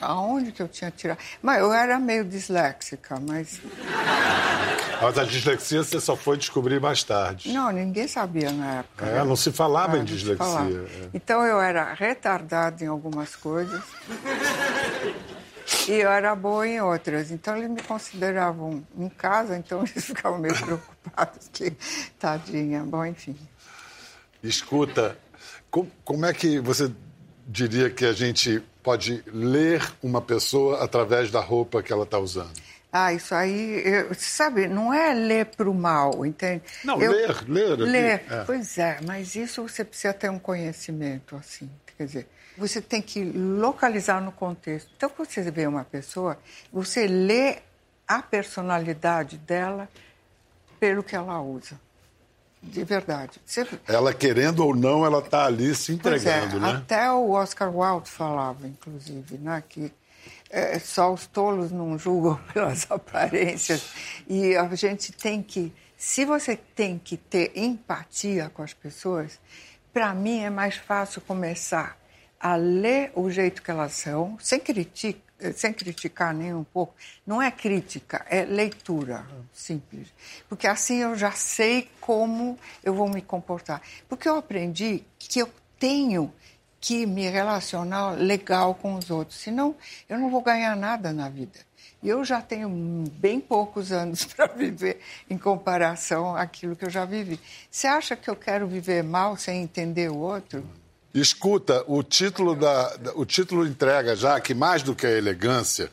Aonde 0.00 0.52
que 0.52 0.62
eu 0.62 0.68
tinha 0.68 0.90
tirado? 0.90 1.18
Mas 1.42 1.58
eu 1.58 1.72
era 1.72 1.98
meio 1.98 2.24
disléxica, 2.24 3.18
mas. 3.20 3.60
Mas 5.02 5.18
a 5.18 5.24
dislexia 5.24 5.82
você 5.82 6.00
só 6.00 6.16
foi 6.16 6.36
descobrir 6.36 6.80
mais 6.80 7.02
tarde. 7.02 7.52
Não, 7.52 7.70
ninguém 7.70 8.06
sabia 8.06 8.52
na 8.52 8.80
época. 8.80 9.06
É, 9.06 9.24
não 9.24 9.34
se 9.34 9.50
falava 9.50 9.98
em 9.98 10.04
dislexia. 10.04 10.46
É. 10.46 11.08
Então 11.12 11.42
eu 11.44 11.60
era 11.60 11.92
retardada 11.94 12.84
em 12.84 12.86
algumas 12.86 13.34
coisas 13.34 13.82
e 15.88 15.92
eu 15.92 16.10
era 16.10 16.34
boa 16.34 16.66
em 16.66 16.80
outras. 16.80 17.30
Então 17.30 17.56
eles 17.56 17.70
me 17.70 17.82
consideravam 17.82 18.84
em 18.96 19.08
casa, 19.08 19.56
então 19.56 19.82
eles 19.86 20.04
ficavam 20.04 20.38
meio 20.38 20.54
preocupados 20.54 21.48
que 21.52 21.72
tadinha. 22.18 22.82
Bom, 22.82 23.04
enfim. 23.04 23.36
Escuta, 24.42 25.18
como 26.04 26.24
é 26.24 26.32
que 26.32 26.60
você 26.60 26.90
diria 27.46 27.90
que 27.90 28.04
a 28.04 28.12
gente 28.12 28.62
pode 28.82 29.22
ler 29.26 29.82
uma 30.02 30.20
pessoa 30.20 30.82
através 30.82 31.30
da 31.30 31.40
roupa 31.40 31.82
que 31.82 31.92
ela 31.92 32.04
está 32.04 32.18
usando? 32.18 32.52
Ah, 32.90 33.12
isso 33.12 33.34
aí, 33.34 33.82
eu, 33.84 34.14
sabe, 34.14 34.66
não 34.66 34.94
é 34.94 35.12
ler 35.12 35.46
para 35.46 35.68
o 35.68 35.74
mal, 35.74 36.24
entende? 36.24 36.62
Não, 36.84 37.00
eu, 37.00 37.12
ler, 37.12 37.44
ler. 37.46 37.78
Ler, 37.78 38.24
é. 38.30 38.44
pois 38.46 38.78
é, 38.78 38.98
mas 39.04 39.34
isso 39.34 39.62
você 39.68 39.84
precisa 39.84 40.14
ter 40.14 40.30
um 40.30 40.38
conhecimento, 40.38 41.36
assim, 41.36 41.70
quer 41.98 42.04
dizer, 42.06 42.28
você 42.56 42.80
tem 42.80 43.02
que 43.02 43.22
localizar 43.22 44.22
no 44.22 44.32
contexto. 44.32 44.90
Então, 44.96 45.10
quando 45.10 45.28
você 45.28 45.50
vê 45.50 45.66
uma 45.66 45.84
pessoa, 45.84 46.38
você 46.72 47.06
lê 47.06 47.58
a 48.06 48.22
personalidade 48.22 49.36
dela 49.36 49.86
pelo 50.80 51.02
que 51.02 51.14
ela 51.14 51.40
usa 51.42 51.78
de 52.62 52.84
verdade. 52.84 53.40
Você... 53.44 53.66
Ela 53.86 54.12
querendo 54.12 54.64
ou 54.64 54.74
não, 54.74 55.04
ela 55.04 55.20
está 55.20 55.46
ali 55.46 55.74
se 55.74 55.92
entregando, 55.92 56.56
é, 56.56 56.60
né? 56.60 56.70
Até 56.78 57.10
o 57.12 57.30
Oscar 57.30 57.74
Wilde 57.74 58.10
falava, 58.10 58.66
inclusive, 58.66 59.38
né, 59.38 59.62
que 59.68 59.92
é, 60.50 60.78
só 60.78 61.12
os 61.12 61.26
tolos 61.26 61.70
não 61.70 61.98
julgam 61.98 62.36
pelas 62.52 62.90
aparências 62.90 63.90
e 64.26 64.56
a 64.56 64.74
gente 64.74 65.12
tem 65.12 65.42
que, 65.42 65.72
se 65.96 66.24
você 66.24 66.56
tem 66.56 66.98
que 66.98 67.16
ter 67.16 67.52
empatia 67.54 68.50
com 68.52 68.62
as 68.62 68.72
pessoas, 68.72 69.38
para 69.92 70.14
mim 70.14 70.40
é 70.40 70.50
mais 70.50 70.76
fácil 70.76 71.20
começar 71.20 71.98
a 72.40 72.54
ler 72.54 73.10
o 73.14 73.30
jeito 73.30 73.62
que 73.62 73.70
elas 73.70 73.92
são, 73.92 74.36
sem 74.40 74.60
criticar 74.60 75.27
sem 75.54 75.72
criticar 75.72 76.34
nem 76.34 76.52
um 76.54 76.64
pouco, 76.64 76.94
não 77.26 77.40
é 77.40 77.50
crítica, 77.50 78.24
é 78.28 78.44
leitura 78.44 79.26
simples. 79.52 80.08
Porque 80.48 80.66
assim 80.66 80.98
eu 80.98 81.16
já 81.16 81.30
sei 81.32 81.88
como 82.00 82.58
eu 82.82 82.94
vou 82.94 83.08
me 83.08 83.22
comportar. 83.22 83.80
Porque 84.08 84.28
eu 84.28 84.36
aprendi 84.36 85.04
que 85.18 85.38
eu 85.38 85.48
tenho 85.78 86.32
que 86.80 87.06
me 87.06 87.28
relacionar 87.28 88.12
legal 88.12 88.74
com 88.74 88.94
os 88.94 89.10
outros, 89.10 89.38
senão 89.38 89.74
eu 90.08 90.18
não 90.18 90.30
vou 90.30 90.42
ganhar 90.42 90.76
nada 90.76 91.12
na 91.12 91.28
vida. 91.28 91.58
E 92.00 92.08
eu 92.08 92.24
já 92.24 92.40
tenho 92.40 92.68
bem 93.12 93.40
poucos 93.40 93.90
anos 93.90 94.24
para 94.34 94.46
viver 94.46 95.00
em 95.28 95.36
comparação 95.36 96.36
àquilo 96.36 96.76
que 96.76 96.84
eu 96.84 96.90
já 96.90 97.04
vivi. 97.04 97.40
Você 97.70 97.86
acha 97.86 98.14
que 98.14 98.30
eu 98.30 98.36
quero 98.36 98.68
viver 98.68 99.02
mal 99.02 99.36
sem 99.36 99.62
entender 99.62 100.10
o 100.10 100.18
outro? 100.18 100.64
Escuta, 101.14 101.84
o 101.86 102.02
título, 102.02 102.54
da, 102.54 102.96
o 103.14 103.24
título 103.24 103.66
entrega 103.66 104.14
já 104.14 104.38
que 104.40 104.54
mais 104.54 104.82
do 104.82 104.94
que 104.94 105.06
a 105.06 105.10
elegância, 105.10 105.90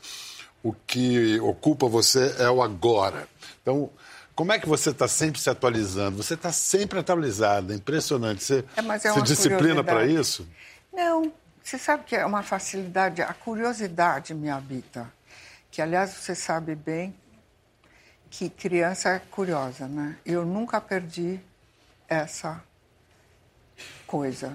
o 0.62 0.74
que 0.74 1.40
ocupa 1.40 1.88
você 1.88 2.36
é 2.40 2.50
o 2.50 2.62
agora. 2.62 3.28
Então, 3.62 3.90
como 4.36 4.52
é 4.52 4.60
que 4.60 4.68
você 4.68 4.90
está 4.90 5.08
sempre 5.08 5.40
se 5.40 5.50
atualizando? 5.50 6.22
Você 6.22 6.34
está 6.34 6.52
sempre 6.52 7.00
atualizada, 7.00 7.74
impressionante. 7.74 8.44
Você 8.44 8.66
é, 8.76 9.08
é 9.08 9.14
se 9.14 9.22
disciplina 9.22 9.84
para 9.84 10.06
isso? 10.06 10.46
Não, 10.92 11.32
você 11.64 11.78
sabe 11.78 12.04
que 12.04 12.16
é 12.16 12.26
uma 12.26 12.44
facilidade, 12.44 13.22
a 13.22 13.34
curiosidade 13.34 14.34
me 14.34 14.50
habita. 14.50 15.12
Que, 15.72 15.82
aliás, 15.82 16.12
você 16.12 16.36
sabe 16.36 16.76
bem 16.76 17.16
que 18.30 18.50
criança 18.50 19.10
é 19.10 19.20
curiosa, 19.20 19.88
né? 19.88 20.18
Eu 20.26 20.46
nunca 20.46 20.82
perdi 20.82 21.40
essa 22.10 22.62
coisa 24.06 24.54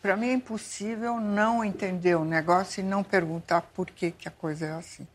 para 0.00 0.16
mim 0.16 0.28
é 0.28 0.32
impossível 0.32 1.20
não 1.20 1.64
entender 1.64 2.14
o 2.16 2.24
negócio 2.24 2.80
e 2.80 2.84
não 2.84 3.04
perguntar 3.04 3.62
por 3.62 3.90
que, 3.90 4.10
que 4.10 4.28
a 4.28 4.30
coisa 4.30 4.66
é 4.66 4.72
assim. 4.72 5.06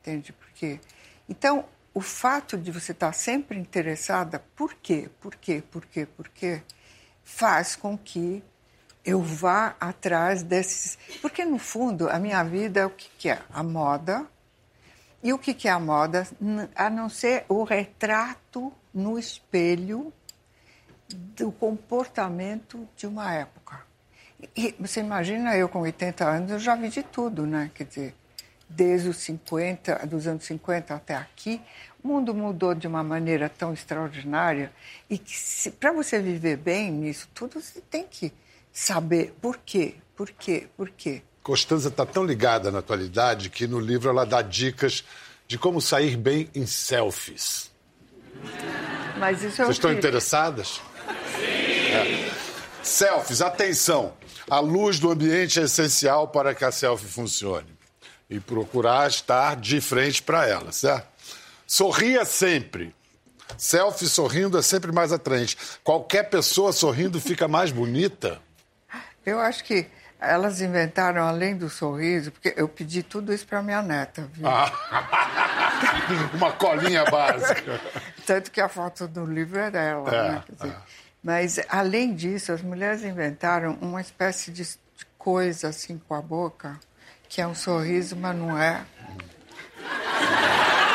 Entende? 0.00 0.32
Porque 0.32 0.80
então 1.28 1.64
o 1.96 2.00
fato 2.00 2.58
de 2.58 2.70
você 2.70 2.92
estar 2.92 3.12
sempre 3.14 3.58
interessada, 3.58 4.44
por 4.54 4.74
quê, 4.74 5.08
por 5.18 5.34
quê, 5.34 5.62
por 5.70 5.86
quê, 5.86 6.04
por 6.04 6.28
quê, 6.28 6.62
faz 7.24 7.74
com 7.74 7.96
que 7.96 8.42
eu 9.02 9.22
vá 9.22 9.74
atrás 9.80 10.42
desses. 10.42 10.98
Porque, 11.22 11.44
no 11.44 11.58
fundo, 11.58 12.10
a 12.10 12.18
minha 12.18 12.42
vida 12.42 12.80
é 12.80 12.86
o 12.86 12.90
que, 12.90 13.08
que 13.16 13.30
é? 13.30 13.40
A 13.50 13.62
moda. 13.62 14.26
E 15.22 15.32
o 15.32 15.38
que, 15.38 15.54
que 15.54 15.68
é 15.68 15.70
a 15.70 15.80
moda? 15.80 16.26
A 16.74 16.90
não 16.90 17.08
ser 17.08 17.46
o 17.48 17.64
retrato 17.64 18.70
no 18.92 19.18
espelho 19.18 20.12
do 21.08 21.52
comportamento 21.52 22.88
de 22.96 23.06
uma 23.06 23.32
época. 23.32 23.84
E 24.56 24.74
você 24.78 25.00
imagina, 25.00 25.56
eu 25.56 25.68
com 25.68 25.80
80 25.80 26.24
anos, 26.24 26.50
eu 26.50 26.58
já 26.58 26.74
vi 26.74 26.88
de 26.88 27.02
tudo, 27.02 27.46
né? 27.46 27.70
Quer 27.74 27.84
dizer, 27.84 28.14
desde 28.68 29.08
os 29.08 29.18
50, 29.18 30.06
dos 30.06 30.26
anos 30.26 30.44
50 30.44 30.94
até 30.94 31.14
aqui, 31.14 31.60
o 32.02 32.08
mundo 32.08 32.34
mudou 32.34 32.74
de 32.74 32.86
uma 32.86 33.02
maneira 33.02 33.48
tão 33.48 33.72
extraordinária 33.72 34.72
e 35.08 35.18
que 35.18 35.34
para 35.78 35.92
você 35.92 36.20
viver 36.20 36.56
bem 36.56 36.90
nisso 36.90 37.28
tudo, 37.34 37.60
você 37.60 37.80
tem 37.80 38.04
que 38.04 38.32
saber 38.72 39.34
por 39.40 39.58
quê, 39.58 39.94
por 40.14 40.30
quê, 40.30 40.66
por 40.76 40.90
quê. 40.90 41.22
Constanza 41.42 41.88
está 41.88 42.04
tão 42.04 42.24
ligada 42.24 42.70
na 42.70 42.80
atualidade 42.80 43.50
que 43.50 43.66
no 43.66 43.78
livro 43.78 44.10
ela 44.10 44.26
dá 44.26 44.42
dicas 44.42 45.04
de 45.46 45.56
como 45.56 45.80
sair 45.80 46.16
bem 46.16 46.50
em 46.54 46.66
selfies. 46.66 47.70
Mas 49.18 49.42
isso 49.42 49.62
é 49.62 49.64
Vocês 49.64 49.76
estão 49.76 49.92
interessadas? 49.92 50.80
Selfies, 52.82 53.40
atenção. 53.42 54.14
A 54.48 54.60
luz 54.60 54.98
do 54.98 55.10
ambiente 55.10 55.58
é 55.58 55.64
essencial 55.64 56.28
para 56.28 56.54
que 56.54 56.64
a 56.64 56.70
selfie 56.70 57.08
funcione. 57.08 57.76
E 58.30 58.40
procurar 58.40 59.08
estar 59.08 59.56
de 59.56 59.80
frente 59.80 60.22
para 60.22 60.46
ela, 60.46 60.72
certo? 60.72 61.06
Sorria 61.66 62.24
sempre. 62.24 62.94
Selfie 63.58 64.08
sorrindo 64.08 64.58
é 64.58 64.62
sempre 64.62 64.92
mais 64.92 65.12
atraente. 65.12 65.56
Qualquer 65.82 66.24
pessoa 66.24 66.72
sorrindo 66.72 67.20
fica 67.20 67.48
mais 67.48 67.70
bonita. 67.70 68.40
Eu 69.24 69.40
acho 69.40 69.64
que 69.64 69.86
elas 70.20 70.60
inventaram, 70.60 71.22
além 71.22 71.56
do 71.56 71.68
sorriso, 71.68 72.30
porque 72.30 72.54
eu 72.56 72.68
pedi 72.68 73.02
tudo 73.02 73.32
isso 73.32 73.46
para 73.46 73.62
minha 73.62 73.82
neta, 73.82 74.28
viu? 74.32 74.46
Ah. 74.48 74.72
Uma 76.32 76.52
colinha 76.52 77.04
básica. 77.04 77.80
Tanto 78.26 78.50
que 78.50 78.60
a 78.60 78.68
foto 78.68 79.06
do 79.06 79.26
livro 79.26 79.58
é 79.58 79.70
dela, 79.70 80.08
é, 80.08 80.30
né? 80.30 80.44
Dizer, 80.50 80.68
é. 80.68 80.76
Mas, 81.26 81.58
além 81.68 82.14
disso, 82.14 82.52
as 82.52 82.62
mulheres 82.62 83.02
inventaram 83.02 83.76
uma 83.80 84.00
espécie 84.00 84.52
de 84.52 84.64
coisa 85.18 85.70
assim 85.70 85.98
com 85.98 86.14
a 86.14 86.22
boca, 86.22 86.78
que 87.28 87.40
é 87.40 87.46
um 87.48 87.54
sorriso, 87.54 88.14
mas 88.14 88.36
não 88.36 88.56
é. 88.56 88.86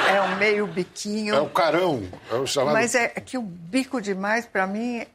É 0.07 0.21
um 0.21 0.37
meio 0.37 0.65
biquinho. 0.67 1.35
É 1.35 1.41
o 1.41 1.49
carão, 1.49 2.07
é 2.31 2.35
o 2.35 2.47
chamado... 2.47 2.75
Mas 2.75 2.95
é 2.95 3.09
que 3.09 3.37
o 3.37 3.41
bico 3.41 3.99
demais, 3.99 4.45
para 4.45 4.65
mim, 4.65 5.05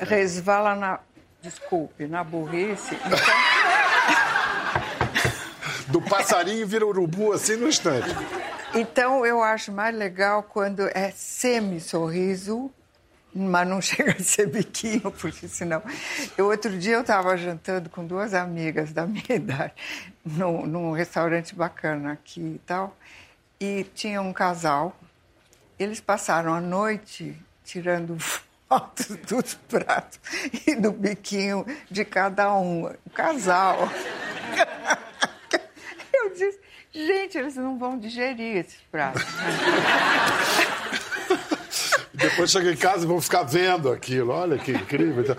resvala 0.00 0.74
na... 0.74 0.98
Desculpe, 1.40 2.08
na 2.08 2.24
burrice. 2.24 2.96
Então... 3.06 3.18
Do 5.86 6.02
passarinho 6.02 6.66
vira 6.66 6.84
urubu 6.84 7.32
assim 7.32 7.54
no 7.54 7.68
instante. 7.68 8.08
Então, 8.74 9.24
eu 9.24 9.40
acho 9.40 9.70
mais 9.70 9.94
legal 9.94 10.42
quando 10.42 10.88
é 10.88 11.12
semi-sorriso 11.12 12.68
mas 13.34 13.66
não 13.66 13.80
chega 13.82 14.12
a 14.12 14.22
ser 14.22 14.46
biquinho, 14.48 15.10
porque 15.10 15.48
senão. 15.48 15.82
Eu, 16.36 16.46
outro 16.46 16.78
dia 16.78 16.94
eu 16.94 17.00
estava 17.00 17.36
jantando 17.36 17.88
com 17.88 18.06
duas 18.06 18.34
amigas 18.34 18.92
da 18.92 19.06
minha 19.06 19.24
idade, 19.34 19.72
num, 20.24 20.66
num 20.66 20.92
restaurante 20.92 21.54
bacana 21.54 22.12
aqui 22.12 22.40
e 22.40 22.60
tal, 22.66 22.96
e 23.60 23.84
tinha 23.94 24.20
um 24.20 24.32
casal. 24.32 24.96
Eles 25.78 26.00
passaram 26.00 26.54
a 26.54 26.60
noite 26.60 27.36
tirando 27.64 28.16
fotos 28.68 29.16
dos 29.28 29.54
pratos 29.54 30.20
e 30.66 30.74
do 30.74 30.92
biquinho 30.92 31.66
de 31.90 32.04
cada 32.04 32.54
um. 32.54 32.86
O 32.86 33.10
casal. 33.10 33.88
Eu 36.12 36.30
disse, 36.30 36.60
gente, 36.92 37.38
eles 37.38 37.56
não 37.56 37.78
vão 37.78 37.98
digerir 37.98 38.58
esses 38.58 38.80
pratos. 38.90 39.22
Depois 42.22 42.50
chega 42.50 42.72
em 42.72 42.76
casa 42.76 43.04
e 43.04 43.06
vão 43.06 43.20
ficar 43.20 43.42
vendo 43.42 43.90
aquilo. 43.90 44.32
Olha 44.32 44.58
que 44.58 44.72
incrível. 44.72 45.22
Então, 45.22 45.36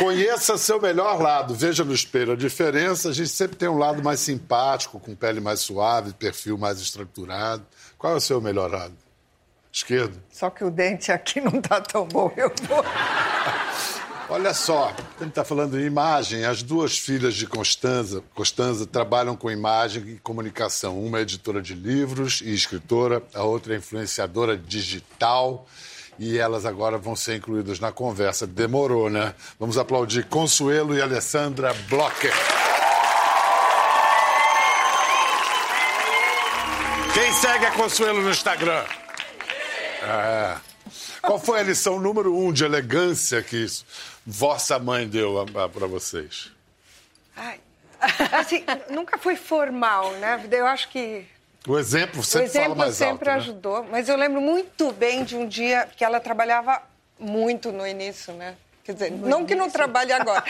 Conheça 0.00 0.56
seu 0.56 0.80
melhor 0.80 1.20
lado, 1.20 1.54
veja 1.54 1.84
no 1.84 1.92
espelho 1.92 2.32
a 2.32 2.36
diferença. 2.36 3.10
A 3.10 3.12
gente 3.12 3.28
sempre 3.28 3.56
tem 3.56 3.68
um 3.68 3.76
lado 3.76 4.02
mais 4.02 4.20
simpático, 4.20 4.98
com 4.98 5.14
pele 5.14 5.40
mais 5.40 5.60
suave, 5.60 6.14
perfil 6.14 6.56
mais 6.56 6.80
estruturado. 6.80 7.66
Qual 7.98 8.14
é 8.14 8.16
o 8.16 8.20
seu 8.20 8.40
melhor 8.40 8.70
lado? 8.70 8.94
Esquerdo. 9.70 10.18
Só 10.32 10.48
que 10.48 10.64
o 10.64 10.70
dente 10.70 11.12
aqui 11.12 11.38
não 11.40 11.60
tá 11.60 11.82
tão 11.82 12.06
bom, 12.06 12.32
eu 12.34 12.50
vou. 12.62 12.82
Olha 14.32 14.54
só, 14.54 14.94
a 14.94 15.24
gente 15.24 15.30
está 15.30 15.44
falando 15.44 15.76
em 15.76 15.84
imagem. 15.84 16.44
As 16.44 16.62
duas 16.62 16.96
filhas 16.96 17.34
de 17.34 17.48
Constanza, 17.48 18.22
Constanza 18.32 18.86
trabalham 18.86 19.34
com 19.34 19.50
imagem 19.50 20.08
e 20.08 20.18
comunicação. 20.20 21.04
Uma 21.04 21.18
é 21.18 21.22
editora 21.22 21.60
de 21.60 21.74
livros 21.74 22.40
e 22.40 22.54
escritora, 22.54 23.20
a 23.34 23.42
outra 23.42 23.74
é 23.74 23.78
influenciadora 23.78 24.56
digital 24.56 25.66
e 26.16 26.38
elas 26.38 26.64
agora 26.64 26.96
vão 26.96 27.16
ser 27.16 27.38
incluídas 27.38 27.80
na 27.80 27.90
conversa. 27.90 28.46
Demorou, 28.46 29.10
né? 29.10 29.34
Vamos 29.58 29.76
aplaudir 29.76 30.24
Consuelo 30.26 30.96
e 30.96 31.02
Alessandra 31.02 31.74
Blocker. 31.88 32.32
Quem 37.12 37.32
segue 37.32 37.66
a 37.66 37.72
Consuelo 37.72 38.22
no 38.22 38.30
Instagram? 38.30 38.84
É. 40.02 40.69
Qual 41.22 41.38
foi 41.38 41.60
a 41.60 41.62
lição 41.62 41.98
número 41.98 42.36
um 42.36 42.52
de 42.52 42.64
elegância 42.64 43.42
que 43.42 43.56
isso, 43.56 43.84
vossa 44.26 44.78
mãe 44.78 45.06
deu 45.08 45.44
para 45.72 45.86
vocês? 45.86 46.50
Ai, 47.36 47.60
assim, 48.32 48.64
nunca 48.88 49.18
foi 49.18 49.36
formal, 49.36 50.12
né? 50.12 50.40
Eu 50.50 50.66
acho 50.66 50.88
que 50.88 51.26
o 51.66 51.78
exemplo 51.78 52.22
sempre 52.22 52.46
o 52.46 52.50
exemplo 52.50 52.68
fala 52.70 52.76
mais 52.76 52.94
sempre 52.94 53.28
alto, 53.30 53.38
né? 53.38 53.50
ajudou, 53.50 53.86
mas 53.90 54.08
eu 54.08 54.16
lembro 54.16 54.40
muito 54.40 54.92
bem 54.92 55.24
de 55.24 55.36
um 55.36 55.46
dia 55.46 55.86
que 55.94 56.04
ela 56.04 56.18
trabalhava 56.18 56.82
muito 57.18 57.70
no 57.70 57.86
início, 57.86 58.32
né? 58.32 58.56
Quer 58.82 58.94
dizer, 58.94 59.10
no 59.10 59.18
não 59.18 59.40
início. 59.40 59.46
que 59.46 59.54
não 59.54 59.70
trabalhe 59.70 60.12
agora. 60.12 60.42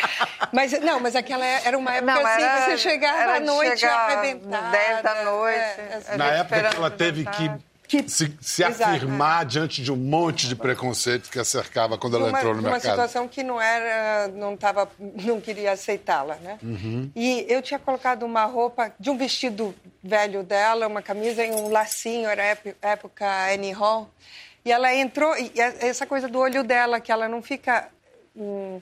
Mas 0.52 0.72
não, 0.80 1.00
mas 1.00 1.16
aquela 1.16 1.44
era 1.44 1.76
uma 1.76 1.94
época 1.94 2.14
não, 2.14 2.26
assim 2.26 2.42
era, 2.42 2.54
que 2.58 2.70
você 2.70 2.78
chegava 2.78 3.32
à 3.34 3.40
noite 3.40 3.84
arrebentada. 3.84 4.70
10 4.70 5.02
da 5.02 5.24
noite. 5.24 5.58
É, 5.58 6.16
Na 6.16 6.26
época 6.26 6.70
que 6.70 6.76
ela 6.76 6.90
teve 6.90 7.24
que 7.24 7.50
que... 7.90 8.08
se, 8.08 8.32
se 8.40 8.62
afirmar 8.62 9.42
é. 9.42 9.44
diante 9.44 9.82
de 9.82 9.90
um 9.90 9.96
monte 9.96 10.46
de 10.46 10.54
preconceito 10.54 11.28
que 11.28 11.40
a 11.40 11.44
cercava 11.44 11.98
quando 11.98 12.16
ela 12.16 12.28
uma, 12.28 12.38
entrou 12.38 12.54
no 12.54 12.60
uma 12.60 12.70
mercado. 12.70 12.98
Uma 12.98 13.08
situação 13.08 13.26
que 13.26 13.42
não 13.42 13.60
era, 13.60 14.28
não 14.28 14.56
tava, 14.56 14.88
não 14.98 15.40
queria 15.40 15.72
aceitá-la, 15.72 16.36
né? 16.36 16.56
Uhum. 16.62 17.10
E 17.16 17.44
eu 17.48 17.60
tinha 17.60 17.80
colocado 17.80 18.22
uma 18.22 18.44
roupa 18.44 18.92
de 18.98 19.10
um 19.10 19.16
vestido 19.16 19.74
velho 20.00 20.44
dela, 20.44 20.86
uma 20.86 21.02
camisa 21.02 21.44
em 21.44 21.52
um 21.52 21.68
lacinho, 21.68 22.28
era 22.28 22.56
época 22.80 23.26
Annie 23.52 23.72
Hall. 23.72 24.08
E 24.64 24.70
ela 24.70 24.94
entrou, 24.94 25.36
e 25.36 25.52
essa 25.58 26.06
coisa 26.06 26.28
do 26.28 26.38
olho 26.38 26.62
dela, 26.62 27.00
que 27.00 27.10
ela 27.10 27.28
não 27.28 27.42
fica 27.42 27.88
hum, 28.36 28.80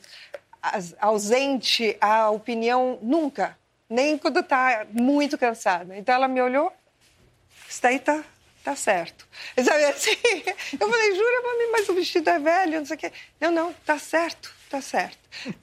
ausente 1.01 1.97
à 1.99 2.29
opinião 2.29 2.99
nunca, 3.01 3.57
nem 3.89 4.19
quando 4.19 4.41
está 4.41 4.87
muito 4.93 5.39
cansada. 5.39 5.97
Então 5.97 6.15
ela 6.15 6.29
me 6.29 6.43
olhou, 6.43 6.71
está 7.67 7.89
aí, 7.89 7.99
tá, 7.99 8.23
tá 8.69 8.77
certo. 8.77 9.27
Sabe 9.57 9.85
assim? 9.85 10.11
Eu 10.79 10.91
falei, 10.91 11.15
jura 11.15 11.43
pra 11.43 11.53
mim, 11.55 11.71
mas 11.73 11.89
o 11.89 11.95
vestido 11.95 12.29
é 12.29 12.39
velho, 12.39 12.79
não 12.79 12.85
sei 12.85 12.97
o 12.97 12.99
quê. 12.99 13.13
Não, 13.41 13.51
não, 13.51 13.73
tá 13.87 13.99
certo, 13.99 14.53
tá 14.69 14.83
certo. 14.83 15.19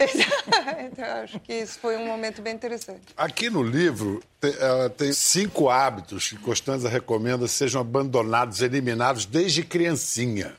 Então, 0.79 1.05
acho 1.23 1.39
que 1.39 1.53
isso 1.53 1.79
foi 1.79 1.97
um 1.97 2.05
momento 2.05 2.41
bem 2.41 2.53
interessante. 2.53 3.01
Aqui 3.17 3.49
no 3.49 3.61
livro 3.61 4.23
tem, 4.39 4.51
uh, 4.51 4.89
tem 4.89 5.11
cinco 5.11 5.69
hábitos 5.69 6.29
que 6.29 6.37
Constanza 6.37 6.87
recomenda 6.87 7.47
sejam 7.47 7.81
abandonados, 7.81 8.61
eliminados 8.61 9.25
desde 9.25 9.63
criancinha. 9.63 10.55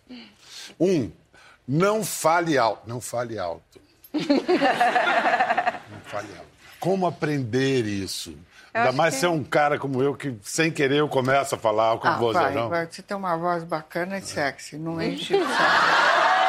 Um, 0.79 1.11
não 1.67 2.05
fale 2.05 2.59
alto. 2.59 2.89
Não 2.89 3.01
fale 3.01 3.39
alto. 3.39 3.81
não 4.13 6.01
fale 6.05 6.29
alto. 6.37 6.47
Como 6.79 7.07
aprender 7.07 7.87
isso? 7.87 8.37
Ainda 8.77 8.93
mais 8.93 9.15
que... 9.15 9.21
ser 9.21 9.29
um 9.29 9.43
cara 9.43 9.79
como 9.79 10.03
eu 10.03 10.15
que, 10.15 10.37
sem 10.43 10.71
querer, 10.71 10.99
eu 10.99 11.09
começo 11.09 11.55
a 11.55 11.59
falar 11.59 11.97
com 11.99 12.07
ah, 12.09 12.17
vozeirão. 12.17 12.69
Vai, 12.69 12.85
vai. 12.85 12.93
Você 12.93 13.03
tem 13.03 13.17
uma 13.17 13.37
voz 13.37 13.65
bacana 13.65 14.19
e 14.19 14.23
sexy, 14.23 14.77
não 14.77 15.01
enche 15.01 15.35
o 15.35 15.49
saco. 15.49 15.57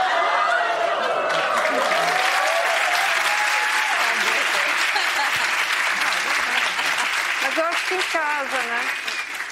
Mas 7.44 7.58
eu 7.58 7.66
acho 7.66 7.88
que 7.88 7.96
em 7.96 8.02
casa, 8.02 8.58
né? 8.58 8.82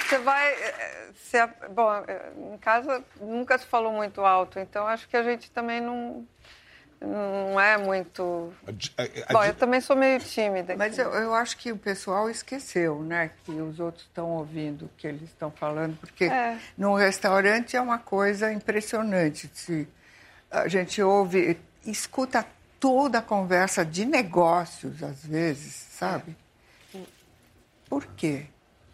Você 0.06 0.18
vai. 0.20 0.52
Eh, 0.52 1.10
você, 1.14 1.48
bom, 1.70 1.94
eh, 2.08 2.32
em 2.54 2.58
casa 2.58 3.04
nunca 3.20 3.58
se 3.58 3.66
falou 3.66 3.92
muito 3.94 4.22
alto, 4.22 4.60
então 4.60 4.86
acho 4.88 5.08
que 5.08 5.18
a 5.18 5.24
gente 5.24 5.50
também 5.50 5.82
não 5.82 6.28
não 7.06 7.60
é 7.60 7.78
muito. 7.78 8.52
A, 8.66 9.02
a, 9.02 9.06
a, 9.30 9.34
Bom, 9.34 9.44
eu 9.44 9.54
também 9.54 9.80
sou 9.80 9.96
meio 9.96 10.20
tímida. 10.20 10.76
Mas 10.76 10.98
eu, 10.98 11.12
eu, 11.14 11.34
acho 11.34 11.58
que 11.58 11.72
o 11.72 11.78
pessoal 11.78 12.30
esqueceu, 12.30 13.02
né? 13.02 13.32
Que 13.44 13.52
os 13.52 13.80
outros 13.80 14.06
estão 14.06 14.32
ouvindo 14.32 14.86
o 14.86 14.90
que 14.98 15.08
eles 15.08 15.24
estão 15.24 15.52
falando, 15.52 15.98
porque 15.98 16.26
é. 16.26 16.58
no 16.78 16.96
restaurante 16.96 17.78
é 17.78 17.82
uma 17.82 18.00
coisa 18.00 18.52
impressionante. 18.52 19.50
Se 19.54 19.88
a 20.50 20.68
gente 20.68 21.02
ouve, 21.02 21.60
escuta 21.86 22.46
toda 22.80 23.20
a 23.20 23.22
conversa 23.22 23.86
de 23.86 24.06
negócios, 24.06 25.04
às 25.04 25.26
vezes, 25.26 25.74
sabe? 25.74 26.36
Por 27.88 28.06
quê? 28.08 28.48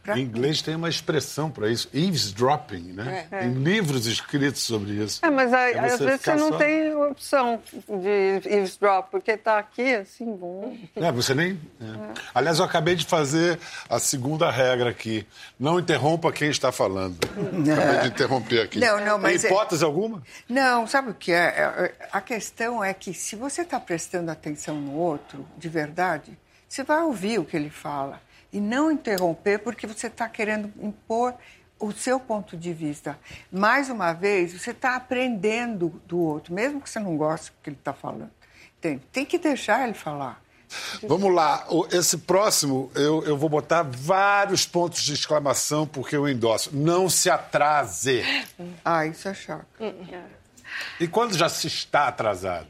Pra... 0.04 0.18
Em 0.18 0.24
inglês 0.24 0.64
tem 0.64 0.76
uma 0.76 0.90
expressão 0.90 1.52
para 1.52 1.70
isso, 1.70 1.88
eavesdropping, 1.94 2.94
né? 2.94 3.28
É. 3.30 3.40
Tem 3.42 3.54
livros 3.54 4.08
escritos 4.08 4.64
sobre 4.64 4.94
isso. 4.94 5.24
É, 5.24 5.30
mas 5.30 5.54
aí, 5.54 5.74
é 5.74 5.80
às 5.80 6.00
vezes 6.00 6.22
você 6.22 6.36
não 6.36 6.50
só... 6.50 6.58
tem 6.58 6.96
opção 6.96 7.62
de 7.88 8.50
eavesdrop, 8.50 9.12
porque 9.12 9.32
está 9.32 9.60
aqui, 9.60 9.94
assim, 9.94 10.26
bom. 10.36 10.76
É, 10.96 11.12
você 11.12 11.36
nem... 11.36 11.60
É. 11.80 11.86
É. 11.86 12.14
Aliás, 12.34 12.58
eu 12.58 12.66
acabei 12.66 12.96
de 12.96 13.06
fazer 13.06 13.60
a 13.88 14.00
segunda 14.00 14.50
regra 14.50 14.90
aqui. 14.90 15.26
Não 15.60 15.80
interrompa 15.80 16.32
quem 16.32 16.50
está 16.50 16.72
falando. 16.72 17.20
acabei 17.24 18.02
de 18.02 18.08
interromper 18.08 18.62
aqui. 18.62 18.80
Não, 18.80 19.00
não, 19.06 19.20
mas... 19.20 19.44
Tem 19.44 19.52
hipótese 19.52 19.84
alguma? 19.84 20.24
Não, 20.50 20.88
sabe 20.88 21.12
o 21.12 21.14
que 21.14 21.32
é? 21.32 21.94
A 22.12 22.22
questão 22.22 22.84
é 22.84 22.92
que 22.92 23.14
se 23.14 23.36
você 23.36 23.62
está 23.62 23.80
prestando 23.80 24.32
atenção 24.32 24.82
no 24.82 24.94
outro, 24.94 25.46
de 25.58 25.70
verdade, 25.70 26.36
você 26.68 26.84
vai 26.84 27.04
ouvir 27.04 27.38
o 27.38 27.46
que 27.46 27.56
ele 27.56 27.70
fala 27.70 28.20
e 28.52 28.60
não 28.60 28.92
interromper 28.92 29.60
porque 29.60 29.88
você 29.88 30.08
está 30.08 30.28
querendo 30.28 30.72
impor 30.82 31.34
o 31.80 31.92
seu 31.92 32.20
ponto 32.20 32.56
de 32.56 32.74
vista. 32.74 33.18
Mais 33.52 33.90
uma 33.90 34.14
vez, 34.14 34.54
você 34.54 34.72
está 34.72 34.96
aprendendo 34.96 36.02
do 36.08 36.20
outro, 36.20 36.54
mesmo 36.54 36.80
que 36.80 36.90
você 36.90 37.00
não 37.00 37.18
goste 37.18 37.52
do 37.52 37.56
que 37.64 37.70
ele 37.70 37.78
está 37.78 37.94
falando. 37.94 38.32
Tem, 38.80 39.00
tem 39.12 39.26
que 39.26 39.38
deixar 39.38 39.84
ele 39.84 39.94
falar. 39.94 40.42
Vamos 41.04 41.34
lá, 41.34 41.68
esse 41.92 42.18
próximo 42.18 42.90
eu, 42.96 43.24
eu 43.26 43.38
vou 43.38 43.50
botar 43.50 43.84
vários 43.84 44.66
pontos 44.66 45.04
de 45.04 45.14
exclamação 45.14 45.86
porque 45.86 46.16
eu 46.16 46.30
endosso. 46.30 46.70
Não 46.74 47.10
se 47.10 47.30
atrase. 47.30 48.24
Ah, 48.86 49.06
isso 49.06 49.28
é 49.28 49.34
chato. 49.34 49.66
E 51.00 51.08
quando 51.08 51.38
já 51.38 51.50
se 51.50 51.68
está 51.68 52.08
atrasado? 52.08 52.68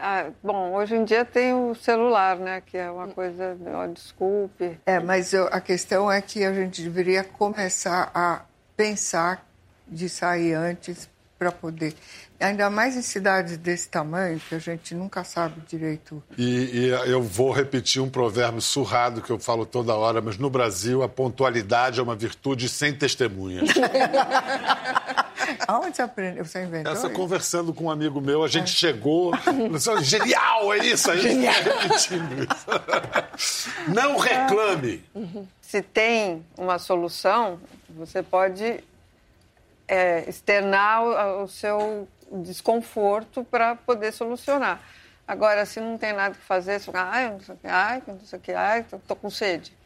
Ah, 0.00 0.30
bom, 0.42 0.74
hoje 0.74 0.94
em 0.94 1.04
dia 1.04 1.24
tem 1.24 1.52
o 1.52 1.74
celular, 1.74 2.36
né? 2.36 2.62
Que 2.64 2.76
é 2.76 2.88
uma 2.90 3.08
coisa, 3.08 3.56
oh, 3.82 3.92
desculpe. 3.92 4.78
É, 4.86 5.00
mas 5.00 5.32
eu, 5.32 5.48
a 5.50 5.60
questão 5.60 6.10
é 6.10 6.22
que 6.22 6.44
a 6.44 6.52
gente 6.52 6.82
deveria 6.82 7.24
começar 7.24 8.10
a 8.14 8.42
pensar 8.76 9.44
de 9.86 10.08
sair 10.08 10.54
antes 10.54 11.10
para 11.36 11.50
poder. 11.52 11.94
Ainda 12.40 12.68
mais 12.70 12.96
em 12.96 13.02
cidades 13.02 13.56
desse 13.56 13.88
tamanho, 13.88 14.40
que 14.40 14.54
a 14.54 14.58
gente 14.58 14.94
nunca 14.94 15.24
sabe 15.24 15.60
direito. 15.66 16.22
E, 16.36 16.44
e, 16.44 16.88
eu 17.10 17.22
vou 17.22 17.50
repetir 17.50 18.02
um 18.02 18.08
provérbio 18.08 18.60
surrado 18.60 19.20
que 19.22 19.30
eu 19.30 19.38
falo 19.38 19.66
toda 19.66 19.94
hora, 19.94 20.20
mas 20.20 20.36
no 20.36 20.50
Brasil 20.50 21.02
a 21.02 21.08
pontualidade 21.08 21.98
é 21.98 22.02
uma 22.02 22.14
virtude 22.14 22.68
sem 22.68 22.92
testemunhas. 22.92 23.68
Aonde 25.66 25.96
você 25.96 26.02
aprendeu? 26.02 26.44
Você 26.44 26.62
inventou? 26.62 26.92
Essa 26.92 27.06
isso? 27.06 27.16
conversando 27.16 27.72
com 27.72 27.84
um 27.84 27.90
amigo 27.90 28.20
meu, 28.20 28.42
a 28.42 28.48
gente 28.48 28.72
é. 28.72 28.76
chegou. 28.76 29.32
Genial, 30.02 30.72
é 30.74 30.78
isso, 30.78 31.10
a 31.10 31.16
gente 31.16 31.34
Genial. 31.34 31.54
repetindo 31.62 32.42
isso. 32.42 32.66
Não 33.88 34.16
reclame. 34.16 35.04
Se 35.60 35.82
tem 35.82 36.44
uma 36.56 36.78
solução, 36.78 37.60
você 37.88 38.22
pode 38.22 38.82
é, 39.86 40.28
externar 40.28 41.02
o, 41.02 41.44
o 41.44 41.48
seu 41.48 42.08
desconforto 42.30 43.44
para 43.44 43.76
poder 43.76 44.12
solucionar. 44.12 44.80
Agora, 45.26 45.66
se 45.66 45.78
não 45.80 45.98
tem 45.98 46.12
nada 46.12 46.34
que 46.34 46.40
fazer, 46.40 46.80
você 46.80 46.90
ai, 46.94 47.30
não 47.30 47.40
sei 47.40 47.54
o 47.54 47.58
que, 47.58 47.66
ai, 47.66 48.02
não 48.06 48.20
sei 48.20 48.38
o 48.38 48.42
que, 48.42 48.52
ai, 48.52 48.82
tô, 48.84 48.98
tô 48.98 49.14
com 49.14 49.28
sede. 49.28 49.76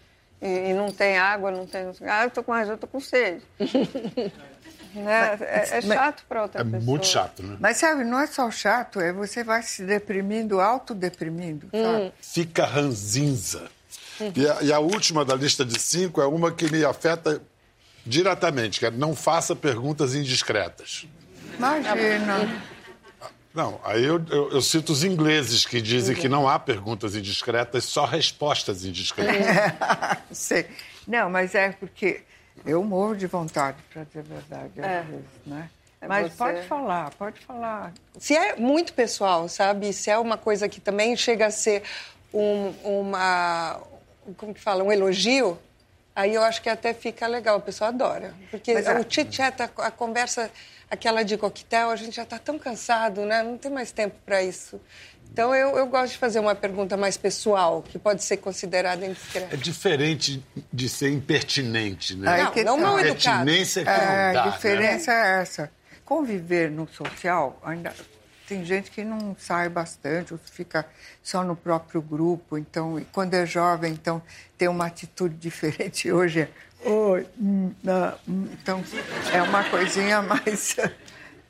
E, 0.41 0.71
e, 0.71 0.75
não 0.75 0.91
tem 0.91 1.19
água, 1.19 1.51
não 1.51 1.67
tem, 1.67 1.85
não 1.85 1.95
sei 1.95 2.07
o 2.07 2.09
que, 2.09 2.15
ai, 2.15 2.27
eu 2.27 2.31
tô 2.31 2.43
com, 2.43 2.57
eu 2.57 2.79
tô 2.79 2.87
com 2.87 3.01
sede. 3.01 3.43
né? 4.95 5.39
é, 5.41 5.79
é, 5.79 5.81
chato 5.81 6.25
para 6.29 6.43
outra 6.43 6.61
é 6.61 6.65
pessoa. 6.65 6.83
É 6.83 6.85
muito 6.85 7.07
chato, 7.07 7.43
né? 7.43 7.57
Mas 7.61 7.77
sabe, 7.79 8.05
não 8.05 8.19
é 8.19 8.27
só 8.27 8.51
chato, 8.51 9.01
é 9.01 9.13
você 9.13 9.43
vai 9.43 9.63
se 9.63 9.85
deprimindo, 9.85 10.61
autodeprimindo, 10.61 11.69
hum. 11.73 11.83
sabe? 11.83 12.13
Fica 12.21 12.65
ranzinza. 12.65 13.71
E 14.37 14.49
a, 14.49 14.63
e 14.63 14.73
a 14.73 14.79
última 14.79 15.25
da 15.25 15.35
lista 15.35 15.65
de 15.65 15.81
cinco 15.81 16.21
é 16.21 16.27
uma 16.27 16.53
que 16.53 16.71
me 16.71 16.85
afeta 16.85 17.43
diretamente, 18.05 18.79
que 18.79 18.87
é 18.87 18.91
não 18.91 19.17
faça 19.17 19.57
perguntas 19.57 20.15
indiscretas. 20.15 21.07
Imagina. 21.57 22.63
Não, 23.55 23.79
aí 23.85 24.03
eu, 24.03 24.25
eu, 24.31 24.51
eu, 24.51 24.63
cito 24.63 24.93
os 24.93 25.05
ingleses 25.05 25.67
que 25.67 25.81
dizem 25.83 26.17
que 26.17 26.27
não 26.27 26.49
há 26.49 26.59
perguntas 26.59 27.15
indiscretas, 27.15 27.85
só 27.85 28.07
respostas 28.07 28.85
indiscretas. 28.85 29.47
Sei. 30.33 30.67
Não, 31.07 31.29
mas 31.29 31.55
é 31.55 31.71
porque 31.73 32.23
eu 32.65 32.83
morro 32.83 33.17
de 33.17 33.27
vontade, 33.27 33.79
para 33.93 34.05
dizer 34.05 34.21
a 34.21 34.23
verdade, 34.23 34.81
às 34.81 34.87
é. 34.87 35.03
vezes, 35.03 35.27
né? 35.47 35.71
É 36.01 36.09
mas 36.09 36.33
você... 36.33 36.39
pode 36.39 36.63
falar, 36.63 37.11
pode 37.15 37.41
falar. 37.41 37.93
Se 38.19 38.37
é 38.37 38.57
muito 38.57 38.93
pessoal, 38.93 39.49
sabe? 39.49 39.93
Se 39.93 40.11
é 40.11 40.19
uma 40.19 40.37
coisa 40.37 40.69
que 40.69 40.81
também 40.81 41.17
chega 41.17 41.47
a 41.47 41.51
ser 41.51 41.85
um, 42.35 42.75
uma. 42.83 43.81
Como 44.37 44.53
que 44.53 44.61
fala? 44.61 44.83
Um 44.83 44.91
elogio, 44.91 45.57
aí 46.15 46.35
eu 46.35 46.43
acho 46.43 46.61
que 46.61 46.69
até 46.69 46.93
fica 46.93 47.27
legal, 47.29 47.59
o 47.59 47.61
pessoal 47.61 47.89
adora. 47.89 48.35
Porque 48.51 48.75
mas, 48.75 48.87
o 48.89 49.09
chit-chat, 49.09 49.61
a, 49.63 49.71
a 49.79 49.91
conversa, 49.93 50.51
aquela 50.91 51.23
de 51.23 51.37
coquetel, 51.37 51.91
a 51.91 51.97
gente 51.97 52.17
já 52.17 52.25
está 52.25 52.39
tão 52.39 52.59
cansado, 52.59 53.25
né? 53.25 53.43
Não 53.45 53.57
tem 53.57 53.71
mais 53.71 53.93
tempo 53.93 54.17
para 54.27 54.43
isso. 54.43 54.81
Então, 55.33 55.55
eu, 55.55 55.79
eu, 55.79 55.87
gosto 55.87 56.13
de 56.13 56.19
fazer 56.19 56.41
uma 56.41 56.55
pergunta 56.55 56.95
mais 56.95 57.17
pessoal, 57.17 57.83
que 57.83 57.99
pode 57.99 58.23
ser 58.23 58.37
considerada 58.37 59.07
indiscreta. 59.07 59.55
É 59.55 59.57
diferente 59.57 60.45
de 60.71 60.89
ser 60.91 61.09
impertinente, 61.09 62.15
né? 62.15 62.51
Não, 62.55 62.65
não, 62.65 62.79
não 62.79 63.01
educado. 63.01 63.47
Pertinência 63.47 63.81
é 63.81 63.85
que 63.85 63.91
é, 63.91 64.27
não 64.27 64.33
dá, 64.35 64.45
A 64.45 64.49
diferença 64.51 65.11
né? 65.11 65.19
é 65.19 65.43
essa 65.43 65.71
conviver 66.05 66.71
no 66.71 66.87
social, 66.87 67.59
ainda 67.65 67.95
tem 68.47 68.63
gente 68.63 68.91
que 68.91 69.03
não 69.03 69.35
sai 69.39 69.71
bastante, 69.71 70.35
ou 70.35 70.39
fica 70.39 70.85
só 71.23 71.43
no 71.43 71.57
próprio 71.57 72.03
grupo, 72.03 72.59
então, 72.59 72.99
e 72.99 73.05
quando 73.07 73.33
é 73.33 73.47
jovem, 73.47 73.95
então 73.95 74.21
tem 74.59 74.69
uma 74.69 74.85
atitude 74.85 75.35
diferente. 75.41 76.13
Hoje 76.13 76.41
é 76.41 76.49
oi, 76.87 77.27
hum, 77.41 77.73
hum, 78.29 78.49
então 78.53 78.85
é 79.33 79.41
uma 79.41 79.65
coisinha 79.65 80.21
mais 80.23 80.77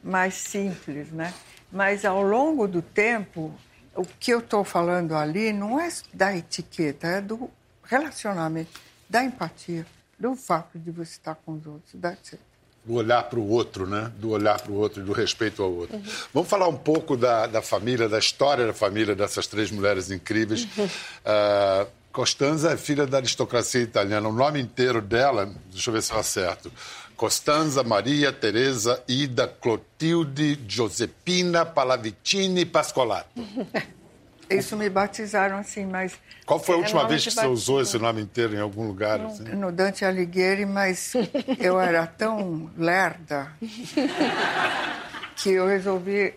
mais 0.00 0.34
simples, 0.34 1.10
né? 1.10 1.34
Mas 1.72 2.04
ao 2.04 2.22
longo 2.22 2.68
do 2.68 2.82
tempo, 2.82 3.52
o 3.94 4.04
que 4.04 4.32
eu 4.32 4.38
estou 4.38 4.64
falando 4.64 5.14
ali 5.14 5.52
não 5.52 5.80
é 5.80 5.88
da 6.12 6.36
etiqueta, 6.36 7.06
é 7.06 7.20
do 7.20 7.50
relacionamento, 7.84 8.80
da 9.08 9.22
empatia, 9.22 9.86
do 10.18 10.34
fato 10.34 10.78
de 10.78 10.90
você 10.90 11.12
estar 11.12 11.34
com 11.34 11.52
os 11.52 11.66
outros, 11.66 12.04
it 12.04 12.38
do 12.84 12.94
olhar 12.94 13.22
para 13.24 13.38
o 13.38 13.48
outro, 13.48 13.86
né? 13.86 14.10
Do 14.18 14.30
olhar 14.30 14.60
para 14.60 14.72
o 14.72 14.74
outro 14.74 15.02
e 15.02 15.04
do 15.04 15.12
respeito 15.12 15.62
ao 15.62 15.72
outro. 15.72 15.96
Uhum. 15.96 16.02
Vamos 16.34 16.48
falar 16.48 16.68
um 16.68 16.76
pouco 16.76 17.16
da, 17.16 17.46
da, 17.46 17.62
família, 17.62 18.08
da 18.08 18.18
história 18.18 18.66
da 18.66 18.72
família 18.72 19.14
dessas 19.14 19.46
três 19.46 19.70
mulheres 19.70 20.10
incríveis. 20.10 20.66
Uhum. 20.76 20.84
Uh, 20.86 21.86
Costanza 22.12 22.72
é 22.72 22.76
filha 22.76 23.06
da 23.06 23.18
aristocracia 23.18 23.80
italiana. 23.80 24.28
O 24.28 24.32
nome 24.32 24.60
inteiro 24.60 25.00
dela, 25.00 25.50
deixa 25.70 25.88
eu 25.88 25.94
ver 25.94 26.02
se 26.02 26.12
eu 26.12 26.18
acerto. 26.18 26.70
Costanza 27.16 27.82
Maria 27.82 28.32
Teresa 28.32 29.02
Ida 29.08 29.46
Clotilde 29.48 30.58
Giuseppina 30.66 31.64
Pallavicini 31.64 32.64
Pascolato. 32.66 33.28
Isso 34.50 34.76
me 34.76 34.88
batizaram 34.90 35.56
assim, 35.56 35.86
mas. 35.86 36.18
Qual 36.44 36.58
foi 36.58 36.74
a 36.74 36.78
última 36.78 37.06
vez 37.06 37.24
que 37.24 37.30
você 37.30 37.46
usou 37.46 37.80
esse 37.80 37.98
nome 37.98 38.20
inteiro 38.20 38.54
em 38.54 38.60
algum 38.60 38.86
lugar? 38.86 39.20
Assim? 39.20 39.44
No 39.44 39.72
Dante 39.72 40.04
Alighieri, 40.04 40.66
mas 40.66 41.14
eu 41.58 41.80
era 41.80 42.06
tão 42.06 42.70
lerda 42.76 43.52
que 45.36 45.50
eu 45.50 45.66
resolvi 45.66 46.34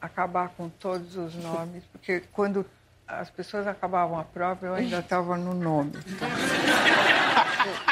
acabar 0.00 0.48
com 0.48 0.68
todos 0.68 1.16
os 1.16 1.34
nomes, 1.36 1.84
porque 1.92 2.22
quando 2.32 2.66
as 3.06 3.30
pessoas 3.30 3.66
acabavam 3.66 4.18
a 4.18 4.24
prova, 4.24 4.66
eu 4.66 4.74
ainda 4.74 5.00
estava 5.00 5.36
no 5.36 5.54
nome. 5.54 5.92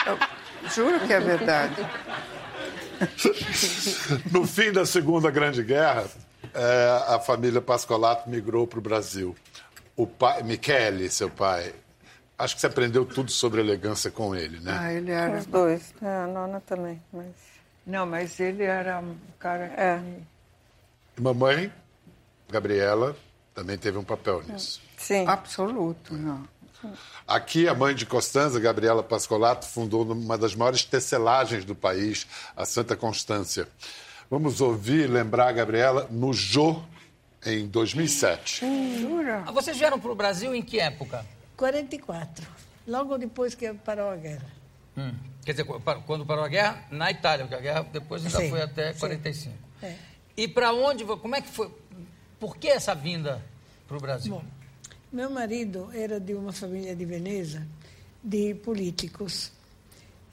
Eu 0.07 0.19
juro 0.75 1.01
que 1.01 1.13
é 1.13 1.21
verdade. 1.21 1.77
No 4.33 4.45
fim 4.45 4.73
da 4.73 4.85
Segunda 4.85 5.31
Grande 5.31 5.63
Guerra, 5.63 6.05
é, 6.53 7.05
a 7.15 7.21
família 7.21 7.61
Pascolato 7.61 8.29
migrou 8.29 8.67
para 8.67 8.81
o 8.81 8.83
Brasil. 8.83 9.37
O 9.97 10.05
pai, 10.05 10.43
Michele, 10.43 11.09
seu 11.09 11.31
pai, 11.31 11.73
acho 12.37 12.57
que 12.57 12.61
você 12.61 12.67
aprendeu 12.67 13.05
tudo 13.05 13.31
sobre 13.31 13.61
elegância 13.61 14.11
com 14.11 14.35
ele, 14.35 14.59
né? 14.61 14.77
Ah, 14.77 14.93
ele 14.93 15.13
era... 15.13 15.39
Os 15.39 15.47
dois. 15.47 15.95
É, 16.03 16.09
a 16.09 16.27
nona 16.27 16.61
também, 16.61 17.01
mas... 17.13 17.27
Não, 17.87 18.05
mas 18.05 18.39
ele 18.39 18.65
era 18.65 19.01
um 19.01 19.17
cara. 19.39 19.65
É. 19.65 20.01
Mamãe, 21.19 21.73
Gabriela, 22.51 23.17
também 23.55 23.79
teve 23.79 23.97
um 23.97 24.05
papel 24.05 24.43
nisso. 24.43 24.81
Sim. 24.99 25.27
Absoluto, 25.27 26.15
não. 26.15 26.47
Aqui, 27.27 27.69
a 27.69 27.75
mãe 27.75 27.95
de 27.95 28.07
Costanza, 28.07 28.59
Gabriela 28.61 29.03
Pascolato, 29.03 29.67
fundou 29.67 30.05
uma 30.05 30.39
das 30.39 30.55
maiores 30.55 30.85
tecelagens 30.85 31.65
do 31.65 31.75
país, 31.75 32.27
a 32.57 32.65
Santa 32.65 32.97
Constância. 32.97 33.69
Vamos 34.31 34.61
ouvir, 34.61 35.09
lembrar 35.09 35.49
a 35.49 35.53
Gabriela, 35.53 36.07
no 36.11 36.33
Jô, 36.33 36.83
em 37.45 37.67
2007. 37.67 38.65
Jura? 39.01 39.43
Ah, 39.47 39.53
vocês 39.53 39.77
vieram 39.77 39.99
para 39.99 40.11
o 40.11 40.15
Brasil 40.15 40.55
em 40.55 40.63
que 40.63 40.79
época? 40.79 41.25
44, 41.57 42.47
logo 42.87 43.19
depois 43.19 43.55
que 43.55 43.73
parou 43.73 44.11
a 44.11 44.17
guerra. 44.17 44.47
Hum. 44.97 45.15
Quer 45.45 45.53
dizer, 45.53 45.65
quando 46.07 46.27
parou 46.27 46.45
a 46.45 46.49
guerra, 46.49 46.85
na 46.91 47.11
Itália, 47.11 47.47
porque 47.47 47.55
a 47.55 47.61
guerra 47.61 47.87
depois 47.91 48.25
ainda 48.25 48.39
sim, 48.39 48.51
foi 48.51 48.61
até 48.61 48.93
45. 48.93 49.55
É. 49.83 49.95
E 50.37 50.47
para 50.47 50.73
onde, 50.73 51.05
como 51.05 51.35
é 51.35 51.41
que 51.41 51.49
foi? 51.49 51.71
Por 52.39 52.57
que 52.57 52.69
essa 52.69 52.95
vinda 52.95 53.43
para 53.87 53.97
o 53.97 54.01
Brasil? 54.01 54.33
Bom, 54.33 54.45
meu 55.11 55.31
marido 55.31 55.89
era 55.93 56.21
de 56.21 56.35
uma 56.35 56.53
família 56.53 56.95
de 56.95 57.05
Veneza, 57.05 57.67
de 58.23 58.55
políticos. 58.55 59.51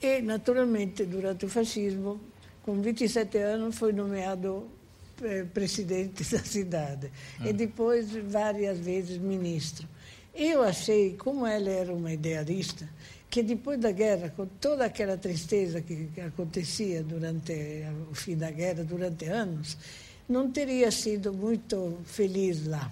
E, 0.00 0.20
naturalmente, 0.20 1.04
durante 1.04 1.46
o 1.46 1.48
fascismo, 1.48 2.20
com 2.62 2.80
27 2.82 3.38
anos, 3.38 3.76
foi 3.76 3.92
nomeado 3.92 4.68
eh, 5.22 5.44
presidente 5.44 6.22
da 6.30 6.40
cidade. 6.40 7.10
Hum. 7.40 7.46
E 7.46 7.52
depois, 7.52 8.10
várias 8.12 8.78
vezes, 8.78 9.16
ministro. 9.16 9.88
Eu 10.34 10.62
achei, 10.62 11.14
como 11.16 11.46
ela 11.46 11.70
era 11.70 11.94
uma 11.94 12.12
idealista, 12.12 12.86
que 13.30 13.42
depois 13.42 13.80
da 13.80 13.90
guerra, 13.90 14.28
com 14.36 14.46
toda 14.46 14.84
aquela 14.84 15.16
tristeza 15.16 15.80
que, 15.80 16.08
que 16.14 16.20
acontecia 16.20 17.02
durante 17.02 17.54
o 18.10 18.14
fim 18.14 18.36
da 18.36 18.50
guerra, 18.50 18.84
durante 18.84 19.24
anos, 19.24 19.78
não 20.28 20.50
teria 20.50 20.90
sido 20.90 21.32
muito 21.32 21.96
feliz 22.04 22.66
lá. 22.66 22.90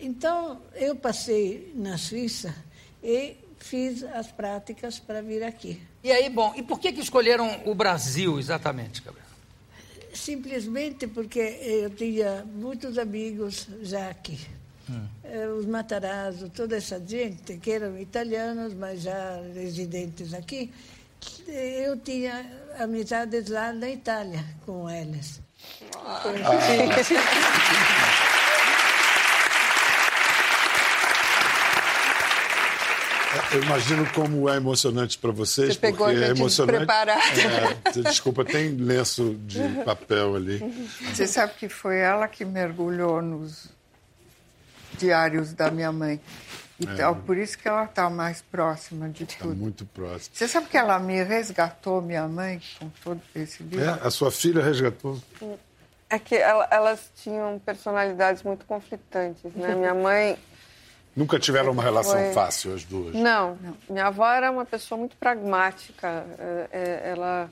Então, 0.00 0.60
eu 0.74 0.94
passei 0.94 1.72
na 1.74 1.98
Suíça 1.98 2.54
e 3.02 3.36
fiz 3.58 4.04
as 4.04 4.28
práticas 4.28 4.98
para 4.98 5.20
vir 5.20 5.42
aqui. 5.42 5.80
E 6.02 6.12
aí, 6.12 6.30
bom, 6.30 6.54
e 6.56 6.62
por 6.62 6.78
que, 6.78 6.92
que 6.92 7.00
escolheram 7.00 7.60
o 7.64 7.74
Brasil 7.74 8.38
exatamente, 8.38 9.02
Gabriel? 9.02 9.26
Simplesmente 10.14 11.06
porque 11.06 11.40
eu 11.40 11.90
tinha 11.90 12.44
muitos 12.44 12.96
amigos 12.96 13.66
já 13.82 14.08
aqui. 14.08 14.38
Hum. 14.88 15.06
Eh, 15.24 15.48
os 15.48 15.66
Matarazzo, 15.66 16.48
toda 16.48 16.76
essa 16.76 16.98
gente 17.04 17.58
que 17.58 17.70
eram 17.70 17.98
italianos, 17.98 18.72
mas 18.72 19.02
já 19.02 19.40
residentes 19.54 20.32
aqui, 20.32 20.72
eu 21.46 21.98
tinha 21.98 22.46
amizades 22.78 23.48
lá 23.48 23.72
na 23.72 23.90
Itália 23.90 24.44
com 24.64 24.88
eles. 24.88 25.40
Ah. 25.94 26.22
Eu 33.52 33.62
imagino 33.62 34.10
como 34.12 34.48
é 34.48 34.56
emocionante 34.56 35.18
para 35.18 35.30
vocês. 35.30 35.74
Você 35.74 35.80
pegou 35.80 36.06
porque 36.06 36.22
a 36.22 36.28
é 36.28 36.30
emocionante. 36.30 36.78
preparado. 36.78 37.20
É, 37.20 38.02
desculpa, 38.02 38.44
tem 38.44 38.70
lenço 38.70 39.34
de 39.46 39.60
papel 39.84 40.36
ali. 40.36 40.58
Você 41.12 41.26
sabe 41.26 41.54
que 41.54 41.68
foi 41.68 41.98
ela 41.98 42.28
que 42.28 42.44
mergulhou 42.44 43.22
nos 43.22 43.68
diários 44.98 45.52
da 45.52 45.70
minha 45.70 45.92
mãe. 45.92 46.20
Então, 46.80 47.12
é. 47.12 47.14
por 47.26 47.36
isso 47.36 47.58
que 47.58 47.66
ela 47.66 47.84
está 47.84 48.08
mais 48.08 48.40
próxima 48.40 49.08
de 49.08 49.26
tá 49.26 49.34
tudo. 49.40 49.56
muito 49.56 49.84
próxima. 49.86 50.30
Você 50.32 50.46
sabe 50.46 50.68
que 50.68 50.76
ela 50.76 50.98
me 51.00 51.22
resgatou, 51.24 52.00
minha 52.00 52.28
mãe, 52.28 52.60
com 52.78 52.88
todo 53.02 53.20
esse 53.34 53.62
livro? 53.64 53.84
É, 53.84 53.98
a 54.00 54.10
sua 54.10 54.30
filha 54.30 54.62
resgatou. 54.62 55.20
É 56.08 56.18
que 56.18 56.36
elas 56.36 57.10
tinham 57.16 57.58
personalidades 57.58 58.42
muito 58.42 58.64
conflitantes, 58.64 59.42
né? 59.54 59.74
Minha 59.76 59.92
mãe 59.92 60.38
Nunca 61.18 61.36
tiveram 61.36 61.72
uma 61.72 61.82
relação 61.82 62.16
Foi... 62.16 62.32
fácil 62.32 62.74
as 62.74 62.84
duas? 62.84 63.12
Não, 63.12 63.58
não. 63.60 63.76
Minha 63.90 64.06
avó 64.06 64.30
era 64.30 64.52
uma 64.52 64.64
pessoa 64.64 64.96
muito 64.96 65.16
pragmática. 65.16 66.24
É, 66.38 66.68
é, 66.70 67.10
ela 67.10 67.50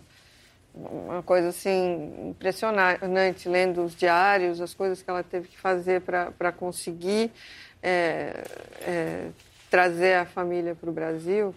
uma 0.72 1.22
coisa 1.22 1.48
assim 1.48 2.28
impressionante, 2.28 3.48
lendo 3.48 3.82
os 3.82 3.96
diários, 3.96 4.60
as 4.60 4.72
coisas 4.72 5.02
que 5.02 5.10
ela 5.10 5.24
teve 5.24 5.48
que 5.48 5.58
fazer 5.58 6.00
para 6.02 6.52
conseguir 6.52 7.32
é, 7.82 8.44
é, 8.82 9.28
trazer 9.68 10.14
a 10.14 10.26
família 10.26 10.76
para 10.76 10.88
o 10.88 10.92
Brasil. 10.92 11.52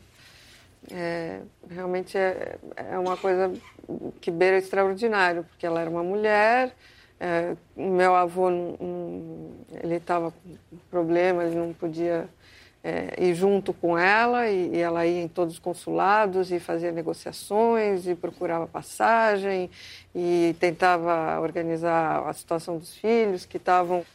É, 0.90 1.42
realmente 1.70 2.18
é, 2.18 2.58
é 2.76 2.98
uma 2.98 3.18
coisa 3.18 3.54
que 4.20 4.32
beira 4.32 4.58
extraordinário, 4.58 5.44
porque 5.44 5.66
ela 5.66 5.82
era 5.82 5.90
uma 5.90 6.04
mulher, 6.04 6.74
é, 7.20 7.56
meu 7.76 8.16
avô, 8.16 8.50
ele 9.84 9.96
estava 9.96 10.32
com 10.32 10.78
problemas, 10.90 11.54
não 11.54 11.74
podia 11.74 12.30
é, 12.84 13.14
ir 13.22 13.36
junto 13.36 13.74
com 13.74 13.98
ela 13.98 14.48
e, 14.48 14.76
e, 14.76 14.78
ela 14.78 15.06
ia 15.06 15.22
em 15.22 15.28
todos 15.28 15.56
os 15.56 15.60
consulados 15.60 16.52
e 16.52 16.60
fazia 16.60 16.92
negociações 16.92 18.08
e 18.08 18.16
procurava 18.16 18.68
passagem 18.68 19.70
e 20.16 20.56
tentava 20.60 21.40
organizar 21.42 22.26
a 22.28 22.34
situação 22.34 22.78
dos 22.78 22.96
filhos 22.96 23.46
que 23.46 23.58
estavam 23.58 24.06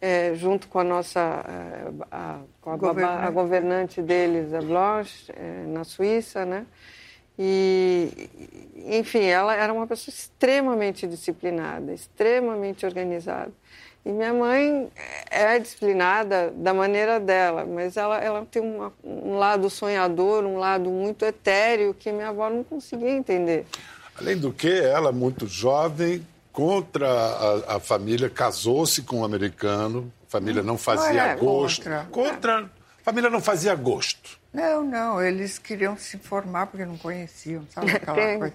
é, 0.00 0.34
junto 0.34 0.68
com 0.68 0.78
a 0.78 0.84
nossa 0.84 1.20
é, 1.20 2.04
a, 2.10 2.40
com 2.60 2.70
a, 2.70 2.76
governante. 2.76 3.24
a 3.24 3.30
governante 3.30 4.02
deles, 4.02 4.54
a 4.54 4.60
Blanche, 4.60 5.32
é, 5.36 5.64
na 5.66 5.84
Suíça, 5.84 6.44
né? 6.44 6.66
E, 7.44 8.30
enfim, 8.86 9.24
ela 9.24 9.52
era 9.52 9.72
uma 9.72 9.84
pessoa 9.84 10.14
extremamente 10.14 11.08
disciplinada, 11.08 11.92
extremamente 11.92 12.86
organizada. 12.86 13.50
E 14.06 14.12
minha 14.12 14.32
mãe 14.32 14.88
é 15.28 15.58
disciplinada 15.58 16.52
da 16.54 16.72
maneira 16.72 17.18
dela, 17.18 17.66
mas 17.66 17.96
ela, 17.96 18.18
ela 18.18 18.46
tem 18.48 18.62
uma, 18.62 18.92
um 19.02 19.36
lado 19.36 19.68
sonhador, 19.68 20.44
um 20.44 20.56
lado 20.56 20.88
muito 20.88 21.24
etéreo 21.24 21.92
que 21.94 22.12
minha 22.12 22.28
avó 22.28 22.48
não 22.48 22.62
conseguia 22.62 23.10
entender. 23.10 23.66
Além 24.16 24.36
do 24.36 24.52
que, 24.52 24.70
ela, 24.70 25.10
muito 25.10 25.48
jovem, 25.48 26.24
contra 26.52 27.08
a, 27.08 27.76
a 27.76 27.80
família, 27.80 28.30
casou-se 28.30 29.02
com 29.02 29.20
um 29.20 29.24
americano, 29.24 30.12
a 30.28 30.30
família 30.30 30.62
não 30.62 30.78
fazia 30.78 31.22
é 31.22 31.36
gosto. 31.36 31.82
Contra. 31.82 32.06
contra. 32.08 32.58
A 33.00 33.04
família 33.04 33.30
não 33.30 33.40
fazia 33.40 33.74
gosto. 33.74 34.41
Não, 34.52 34.84
não, 34.84 35.22
eles 35.22 35.58
queriam 35.58 35.96
se 35.96 36.18
informar 36.18 36.66
porque 36.66 36.84
não 36.84 36.98
conheciam, 36.98 37.64
sabe 37.70 37.92
aquela 37.96 38.14
tem, 38.14 38.38
coisa. 38.38 38.54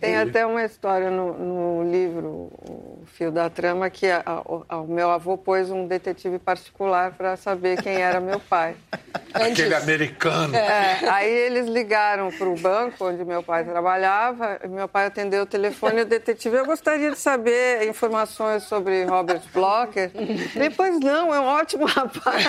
Tem 0.00 0.16
até 0.16 0.44
uma 0.44 0.64
história 0.64 1.08
no, 1.08 1.38
no, 1.38 1.90
livro, 1.90 2.28
O 2.28 3.04
Fio 3.14 3.30
da 3.30 3.48
Trama, 3.48 3.88
que 3.88 4.06
a, 4.06 4.24
a, 4.68 4.78
o 4.78 4.88
meu 4.88 5.08
avô 5.08 5.38
pôs 5.38 5.70
um 5.70 5.86
detetive 5.86 6.40
particular 6.40 7.12
para 7.12 7.36
saber 7.36 7.80
quem 7.80 7.94
era 7.94 8.18
meu 8.18 8.40
pai. 8.40 8.74
Aquele 9.32 9.74
americano. 9.74 10.56
É, 10.56 11.08
aí 11.08 11.30
eles 11.30 11.68
ligaram 11.68 12.30
para 12.32 12.48
o 12.48 12.56
banco 12.56 13.06
onde 13.06 13.24
meu 13.24 13.42
pai 13.42 13.64
trabalhava, 13.64 14.58
meu 14.68 14.88
pai 14.88 15.06
atendeu 15.06 15.42
o 15.42 15.46
telefone 15.46 15.98
e 15.98 16.02
o 16.02 16.06
detetive, 16.06 16.56
eu 16.56 16.66
gostaria 16.66 17.10
de 17.10 17.18
saber 17.18 17.86
informações 17.86 18.64
sobre 18.64 19.04
Robert 19.04 19.42
Blocker. 19.52 20.10
Depois, 20.54 20.98
não, 20.98 21.32
é 21.34 21.38
um 21.38 21.44
ótimo 21.44 21.84
rapaz, 21.86 22.44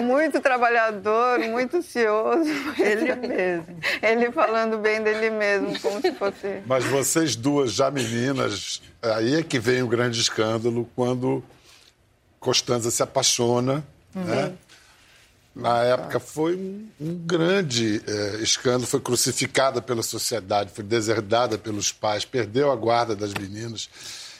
muito 0.00 0.40
trabalhador, 0.40 1.40
muito 1.40 1.82
ansioso. 1.90 2.50
Ele 2.78 3.14
mesmo. 3.16 3.76
Ele 4.02 4.32
falando 4.32 4.78
bem 4.78 5.02
dele 5.02 5.30
mesmo, 5.30 5.78
como 5.80 6.00
se 6.00 6.12
fosse. 6.12 6.62
Mas 6.66 6.84
vocês 6.84 7.34
duas, 7.34 7.72
já 7.72 7.90
meninas, 7.90 8.80
aí 9.02 9.36
é 9.36 9.42
que 9.42 9.58
vem 9.58 9.82
o 9.82 9.88
grande 9.88 10.20
escândalo 10.20 10.88
quando 10.94 11.42
Costanza 12.38 12.90
se 12.90 13.02
apaixona, 13.02 13.84
uhum. 14.14 14.24
né? 14.24 14.52
Na 15.52 15.82
época 15.82 16.20
foi 16.20 16.54
um, 16.54 16.88
um 17.00 17.14
grande 17.16 18.00
é, 18.06 18.36
escândalo, 18.36 18.86
foi 18.86 19.00
crucificada 19.00 19.82
pela 19.82 20.02
sociedade, 20.02 20.70
foi 20.72 20.84
deserdada 20.84 21.58
pelos 21.58 21.90
pais, 21.90 22.24
perdeu 22.24 22.70
a 22.70 22.76
guarda 22.76 23.16
das 23.16 23.34
meninas. 23.34 23.90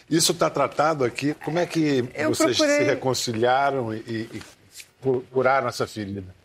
Isso 0.08 0.30
está 0.32 0.48
tratado 0.48 1.04
aqui. 1.04 1.34
Como 1.44 1.58
é 1.58 1.66
que 1.66 2.08
Eu 2.14 2.28
vocês 2.30 2.56
procurei... 2.56 2.78
se 2.78 2.84
reconciliaram 2.84 3.92
e, 3.92 3.98
e 4.32 4.42
curaram 5.32 5.68
essa 5.68 5.86
ferida? 5.86 6.39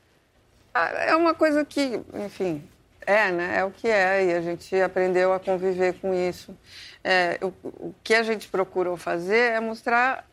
Ah, 0.77 0.89
é 1.07 1.15
uma 1.15 1.33
coisa 1.33 1.63
que, 1.63 2.01
enfim, 2.15 2.61
é, 3.05 3.31
né? 3.31 3.59
É 3.59 3.63
o 3.63 3.71
que 3.71 3.87
é 3.87 4.25
e 4.25 4.33
a 4.33 4.41
gente 4.41 4.75
aprendeu 4.81 5.31
a 5.31 5.39
conviver 5.39 5.93
com 6.01 6.13
isso. 6.13 6.53
É, 7.01 7.39
o, 7.41 7.47
o, 7.63 7.95
que 8.03 8.13
a 8.13 8.23
gente 8.23 8.49
procurou 8.49 8.97
fazer 8.97 9.53
é 9.53 9.59
mostrar 9.61 10.29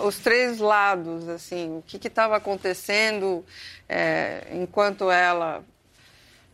os 0.00 0.18
três 0.18 0.58
lados, 0.58 1.28
assim, 1.28 1.76
o 1.76 1.82
que 1.82 1.98
estava 2.08 2.34
acontecendo 2.34 3.44
é, 3.86 4.46
enquanto 4.52 5.10
ela 5.10 5.62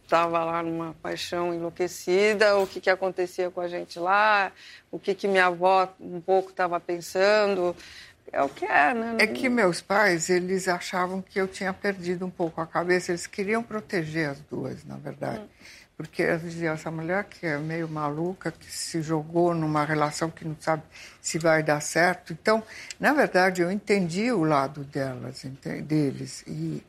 estava 0.03 0.43
lá 0.43 0.61
numa 0.61 0.95
paixão 0.95 1.55
enlouquecida, 1.55 2.57
o 2.57 2.67
que, 2.67 2.81
que 2.81 2.91
acontecia 2.91 3.49
com 3.49 3.61
a 3.61 3.69
gente 3.69 4.01
lá, 4.01 4.51
o 4.91 4.99
que, 4.99 5.15
que 5.15 5.29
minha 5.29 5.47
avó 5.47 5.89
um 6.01 6.21
pouco 6.21 6.51
estava 6.51 6.81
pensando 6.81 7.77
é 8.33 8.43
o 8.43 8.49
que 8.49 8.65
é, 8.65 8.95
né? 8.95 9.17
É 9.19 9.27
que 9.27 9.49
meus 9.49 9.81
pais, 9.81 10.29
eles 10.29 10.69
achavam 10.69 11.23
que 11.23 11.41
eu 11.41 11.49
tinha 11.49 11.73
perdido 11.73 12.27
um 12.27 12.31
pouco 12.31 12.61
a 12.61 12.67
cabeça. 12.67 13.13
Eles 13.13 13.27
queriam 13.27 13.63
proteger 13.63 14.31
as 14.31 14.41
duas, 14.41 14.85
na 14.85 14.97
verdade. 14.97 15.41
Hum. 15.41 15.49
Porque 15.97 16.23
eles 16.23 16.43
diziam, 16.43 16.75
essa 16.75 16.93
mulher 16.93 17.25
que 17.25 17.45
é 17.45 17.59
meio 17.59 17.89
maluca, 17.89 18.53
que 18.53 18.71
se 18.71 19.03
jogou 19.03 19.53
numa 19.53 19.85
relação 19.85 20.31
que 20.31 20.45
não 20.45 20.57
sabe 20.61 20.85
se 21.21 21.39
vai 21.39 21.61
dar 21.61 21.81
certo. 21.81 22.33
Então, 22.33 22.63
na 23.01 23.13
verdade, 23.13 23.63
eu 23.63 23.71
entendi 23.71 24.31
o 24.31 24.45
lado 24.45 24.85
delas, 24.85 25.45
deles. 25.85 26.45
E, 26.47 26.85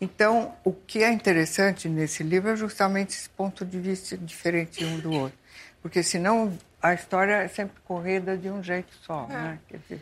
então, 0.00 0.52
o 0.64 0.72
que 0.72 1.04
é 1.04 1.12
interessante 1.12 1.88
nesse 1.88 2.24
livro 2.24 2.50
é 2.50 2.56
justamente 2.56 3.10
esse 3.10 3.28
ponto 3.28 3.64
de 3.64 3.78
vista 3.78 4.18
diferente 4.18 4.84
um 4.84 4.98
do 4.98 5.12
outro. 5.12 5.38
Porque 5.82 6.02
senão 6.02 6.56
a 6.82 6.94
história 6.94 7.34
é 7.34 7.48
sempre 7.48 7.76
corrida 7.84 8.36
de 8.36 8.50
um 8.50 8.62
jeito 8.62 8.92
só. 9.04 9.26
É. 9.30 9.32
Né? 9.32 9.58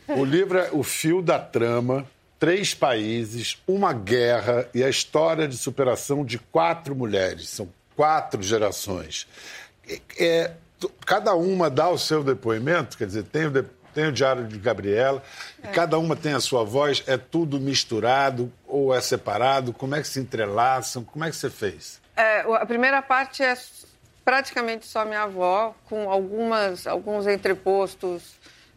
O 0.09 0.25
livro 0.25 0.59
é 0.59 0.71
o 0.73 0.83
fio 0.83 1.21
da 1.21 1.38
trama, 1.38 2.07
três 2.38 2.75
países, 2.75 3.61
uma 3.67 3.93
guerra 3.93 4.69
e 4.73 4.83
a 4.83 4.88
história 4.88 5.49
de 5.49 5.57
superação 5.57 6.25
de 6.25 6.38
quatro 6.38 6.95
mulheres. 6.95 7.49
São 7.49 7.69
quatro 7.97 8.43
gerações. 8.43 9.27
É, 10.19 10.53
cada 11.05 11.35
uma 11.35 11.69
dá 11.69 11.88
o 11.88 11.99
seu 11.99 12.23
depoimento, 12.23 12.97
quer 12.97 13.07
dizer, 13.07 13.25
tem 13.25 13.47
o, 13.47 13.51
de, 13.51 13.64
tem 13.93 14.07
o 14.07 14.12
diário 14.12 14.47
de 14.47 14.59
Gabriela, 14.59 15.23
é. 15.62 15.69
e 15.69 15.73
cada 15.73 15.99
uma 15.99 16.14
tem 16.14 16.33
a 16.33 16.41
sua 16.41 16.62
voz, 16.62 17.03
é 17.07 17.17
tudo 17.17 17.59
misturado 17.59 18.53
ou 18.67 18.95
é 18.95 19.01
separado? 19.01 19.73
Como 19.73 19.97
é 19.97 20.01
que 20.01 20.09
se 20.09 20.21
entrelaçam? 20.21 21.03
Como 21.03 21.25
é 21.25 21.31
que 21.31 21.37
você 21.37 21.51
fez? 21.51 22.01
É, 22.17 22.41
a 22.41 22.67
primeira 22.67 23.03
parte 23.03 23.43
é 23.43 23.57
praticamente 24.29 24.87
só 24.87 25.07
minha 25.07 25.23
avó, 25.23 25.75
com 25.87 26.11
algumas, 26.11 26.87
alguns 26.87 27.27
entrepostos 27.27 28.35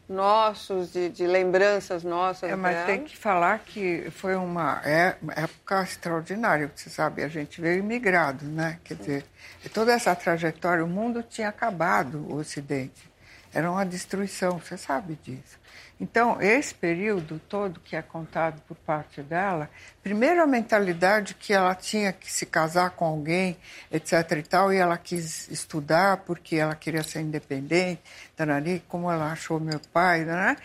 nossos, 0.07 0.93
de, 0.93 1.09
de 1.09 1.27
lembranças 1.27 2.05
nossas. 2.05 2.49
É, 2.49 2.55
mas 2.55 2.73
dela. 2.73 2.85
tem 2.85 3.03
que 3.03 3.17
falar 3.17 3.59
que 3.59 4.09
foi 4.11 4.33
uma 4.37 4.81
é, 4.85 5.17
época 5.35 5.83
extraordinária, 5.83 6.71
você 6.73 6.89
sabe, 6.89 7.21
a 7.21 7.27
gente 7.27 7.59
veio 7.59 7.79
imigrado, 7.79 8.45
né? 8.45 8.79
Quer 8.81 8.93
dizer, 8.93 9.25
toda 9.73 9.91
essa 9.91 10.15
trajetória, 10.15 10.85
o 10.85 10.87
mundo 10.87 11.21
tinha 11.21 11.49
acabado, 11.49 12.25
o 12.29 12.37
Ocidente. 12.37 13.11
Era 13.53 13.69
uma 13.69 13.85
destruição, 13.85 14.57
você 14.57 14.77
sabe 14.77 15.19
disso. 15.21 15.59
Então, 16.01 16.41
esse 16.41 16.73
período 16.73 17.39
todo 17.47 17.79
que 17.79 17.95
é 17.95 18.01
contado 18.01 18.59
por 18.67 18.75
parte 18.75 19.21
dela, 19.21 19.69
primeiro 20.01 20.41
a 20.41 20.47
mentalidade 20.47 21.35
que 21.35 21.53
ela 21.53 21.75
tinha 21.75 22.11
que 22.11 22.33
se 22.33 22.43
casar 22.43 22.89
com 22.89 23.05
alguém, 23.05 23.55
etc 23.91 24.31
e 24.31 24.41
tal, 24.41 24.73
e 24.73 24.77
ela 24.77 24.97
quis 24.97 25.47
estudar 25.49 26.17
porque 26.17 26.55
ela 26.55 26.73
queria 26.73 27.03
ser 27.03 27.21
independente, 27.21 28.01
tarari, 28.35 28.83
como 28.87 29.11
ela 29.11 29.31
achou 29.31 29.59
meu 29.59 29.79
pai, 29.93 30.25
tarari. 30.25 30.59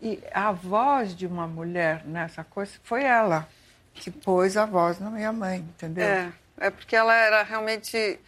e 0.00 0.18
a 0.34 0.50
voz 0.50 1.14
de 1.14 1.28
uma 1.28 1.46
mulher 1.46 2.04
nessa 2.04 2.42
coisa 2.42 2.72
foi 2.82 3.04
ela 3.04 3.48
que 3.94 4.10
pôs 4.10 4.56
a 4.56 4.66
voz 4.66 4.98
na 4.98 5.10
minha 5.10 5.32
mãe, 5.32 5.60
entendeu? 5.60 6.04
É, 6.04 6.32
é 6.58 6.70
porque 6.70 6.96
ela 6.96 7.14
era 7.14 7.44
realmente 7.44 8.18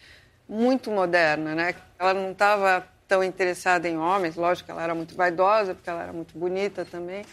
muito 0.47 0.89
moderna, 0.89 1.53
né? 1.53 1.75
Ela 1.99 2.13
não 2.13 2.31
estava 2.31 2.87
tão 3.07 3.23
interessada 3.23 3.87
em 3.87 3.97
homens. 3.97 4.35
Lógico 4.35 4.67
que 4.67 4.71
ela 4.71 4.83
era 4.83 4.95
muito 4.95 5.15
vaidosa, 5.15 5.73
porque 5.73 5.89
ela 5.89 6.03
era 6.03 6.13
muito 6.13 6.37
bonita 6.37 6.85
também. 6.85 7.25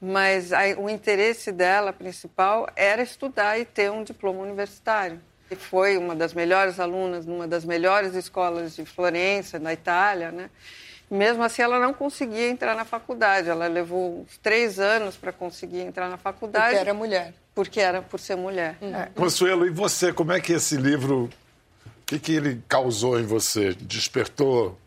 Mas 0.00 0.52
a, 0.52 0.62
o 0.78 0.90
interesse 0.90 1.52
dela 1.52 1.92
principal 1.92 2.68
era 2.74 3.02
estudar 3.02 3.58
e 3.58 3.64
ter 3.64 3.90
um 3.90 4.02
diploma 4.02 4.40
universitário. 4.40 5.20
E 5.50 5.54
foi 5.54 5.96
uma 5.96 6.14
das 6.14 6.32
melhores 6.32 6.80
alunas 6.80 7.26
numa 7.26 7.46
das 7.46 7.64
melhores 7.64 8.14
escolas 8.14 8.74
de 8.74 8.84
Florença, 8.84 9.58
na 9.58 9.72
Itália, 9.72 10.32
né? 10.32 10.50
Mesmo 11.10 11.42
assim, 11.42 11.60
ela 11.60 11.78
não 11.78 11.92
conseguia 11.92 12.48
entrar 12.48 12.74
na 12.74 12.86
faculdade. 12.86 13.50
Ela 13.50 13.66
levou 13.66 14.22
uns 14.22 14.38
três 14.38 14.80
anos 14.80 15.14
para 15.14 15.30
conseguir 15.30 15.80
entrar 15.80 16.08
na 16.08 16.16
faculdade. 16.16 16.68
Porque 16.68 16.80
era 16.80 16.94
mulher. 16.94 17.34
Porque 17.54 17.80
era 17.80 18.00
por 18.00 18.18
ser 18.18 18.34
mulher. 18.34 18.78
É. 18.80 19.10
Consuelo, 19.14 19.66
e 19.66 19.70
você? 19.70 20.10
Como 20.10 20.32
é 20.32 20.40
que 20.40 20.54
esse 20.54 20.74
livro, 20.74 21.24
o 21.24 21.30
que, 22.06 22.18
que 22.18 22.32
ele 22.32 22.62
causou 22.66 23.20
em 23.20 23.24
você? 23.24 23.74
Despertou 23.74 24.78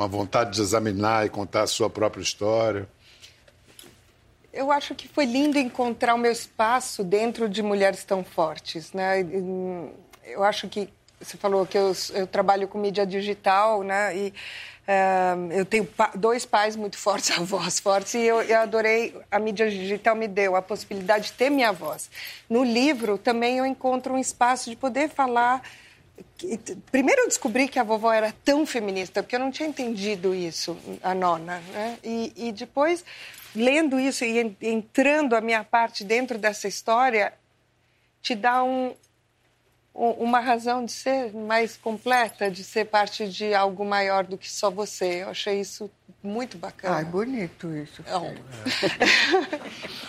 uma 0.00 0.08
vontade 0.08 0.52
de 0.52 0.62
examinar 0.62 1.26
e 1.26 1.28
contar 1.28 1.62
a 1.62 1.66
sua 1.66 1.90
própria 1.90 2.22
história? 2.22 2.88
Eu 4.50 4.72
acho 4.72 4.94
que 4.94 5.06
foi 5.06 5.26
lindo 5.26 5.58
encontrar 5.58 6.14
o 6.14 6.18
meu 6.18 6.32
espaço 6.32 7.04
dentro 7.04 7.48
de 7.48 7.62
mulheres 7.62 8.02
tão 8.02 8.24
fortes, 8.24 8.92
né? 8.94 9.20
Eu 10.24 10.42
acho 10.42 10.68
que 10.68 10.88
você 11.20 11.36
falou 11.36 11.66
que 11.66 11.76
eu, 11.76 11.92
eu 12.14 12.26
trabalho 12.26 12.66
com 12.66 12.78
mídia 12.78 13.06
digital, 13.06 13.82
né? 13.82 14.16
E 14.16 14.28
uh, 14.88 15.52
eu 15.52 15.66
tenho 15.66 15.84
pa 15.84 16.10
dois 16.14 16.46
pais 16.46 16.76
muito 16.76 16.96
fortes, 16.96 17.30
avós 17.38 17.78
fortes, 17.78 18.14
e 18.14 18.22
eu, 18.22 18.40
eu, 18.40 18.58
adorei. 18.58 19.14
A 19.30 19.38
mídia 19.38 19.68
digital 19.68 20.16
me 20.16 20.26
deu 20.26 20.56
a 20.56 20.62
possibilidade 20.62 21.26
de 21.26 21.32
ter 21.32 21.50
minha 21.50 21.72
voz. 21.72 22.10
No 22.48 22.64
livro 22.64 23.18
também 23.18 23.58
eu 23.58 23.66
encontro 23.66 24.14
um 24.14 24.18
espaço 24.18 24.70
de 24.70 24.76
poder 24.76 25.10
falar 25.10 25.62
Primeiro 26.90 27.22
eu 27.22 27.28
descobri 27.28 27.68
que 27.68 27.78
a 27.78 27.82
vovó 27.82 28.12
era 28.12 28.34
tão 28.44 28.66
feminista, 28.66 29.22
porque 29.22 29.36
eu 29.36 29.40
não 29.40 29.50
tinha 29.50 29.68
entendido 29.68 30.34
isso, 30.34 30.76
a 31.02 31.14
nona. 31.14 31.62
Né? 31.72 31.98
E, 32.02 32.32
e 32.36 32.52
depois, 32.52 33.04
lendo 33.54 33.98
isso 33.98 34.24
e 34.24 34.56
entrando 34.60 35.34
a 35.34 35.40
minha 35.40 35.64
parte 35.64 36.04
dentro 36.04 36.38
dessa 36.38 36.68
história, 36.68 37.32
te 38.22 38.34
dá 38.34 38.62
um, 38.62 38.94
uma 39.94 40.40
razão 40.40 40.84
de 40.84 40.92
ser 40.92 41.32
mais 41.34 41.76
completa, 41.76 42.50
de 42.50 42.62
ser 42.62 42.86
parte 42.86 43.28
de 43.28 43.54
algo 43.54 43.84
maior 43.84 44.24
do 44.24 44.38
que 44.38 44.50
só 44.50 44.70
você. 44.70 45.22
Eu 45.22 45.30
achei 45.30 45.60
isso 45.60 45.90
muito 46.22 46.58
bacana. 46.58 46.96
Ai, 46.96 47.04
bonito 47.04 47.74
isso. 47.74 48.04
Não. 48.06 48.26
É. 48.26 48.34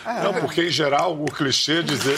Não, 0.23 0.33
porque 0.41 0.63
em 0.63 0.71
geral 0.71 1.21
o 1.21 1.25
clichê 1.25 1.79
é 1.79 1.81
dizer. 1.81 2.17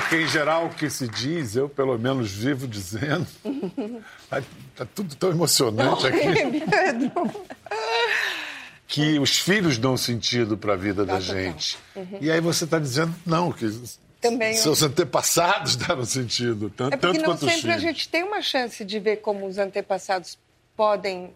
Porque, 0.00 0.16
em 0.16 0.28
geral, 0.28 0.66
o 0.66 0.70
que 0.70 0.90
se 0.90 1.08
diz, 1.08 1.56
eu 1.56 1.68
pelo 1.68 1.98
menos 1.98 2.30
vivo 2.30 2.68
dizendo, 2.68 3.26
está 4.72 4.84
tudo 4.94 5.14
tão 5.14 5.30
emocionante 5.30 6.06
aqui. 6.06 6.26
que 8.86 9.18
os 9.18 9.38
filhos 9.38 9.78
dão 9.78 9.96
sentido 9.96 10.56
para 10.56 10.74
a 10.74 10.76
vida 10.76 11.04
da 11.04 11.18
gente. 11.18 11.76
Uhum. 11.94 12.18
E 12.20 12.30
aí 12.30 12.40
você 12.40 12.64
está 12.64 12.78
dizendo, 12.78 13.14
não, 13.24 13.50
que 13.50 13.66
Também 14.20 14.54
seus 14.54 14.82
antepassados 14.82 15.74
deram 15.76 16.04
sentido, 16.04 16.70
tanto, 16.70 16.94
é 16.94 16.96
porque 16.96 17.18
tanto 17.18 17.28
não 17.28 17.36
quanto 17.36 17.50
sempre 17.50 17.70
os 17.70 17.76
a 17.76 17.78
gente 17.78 18.08
tem 18.08 18.22
uma 18.22 18.40
chance 18.40 18.84
de 18.84 18.98
ver 19.00 19.16
como 19.16 19.46
os 19.46 19.58
antepassados 19.58 20.38
podem 20.76 21.32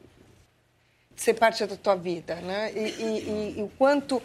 ser 1.16 1.34
parte 1.34 1.66
da 1.66 1.76
tua 1.76 1.96
vida, 1.96 2.36
né? 2.36 2.72
E, 2.74 2.78
e, 2.78 3.54
e 3.58 3.62
o 3.62 3.70
quanto, 3.76 4.22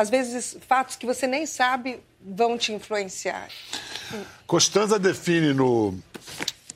às 0.00 0.08
vezes, 0.08 0.56
fatos 0.66 0.96
que 0.96 1.04
você 1.04 1.26
nem 1.26 1.44
sabe 1.44 2.00
vão 2.24 2.56
te 2.56 2.72
influenciar. 2.72 3.48
Costanza 4.46 4.98
define 4.98 5.52
no 5.52 5.94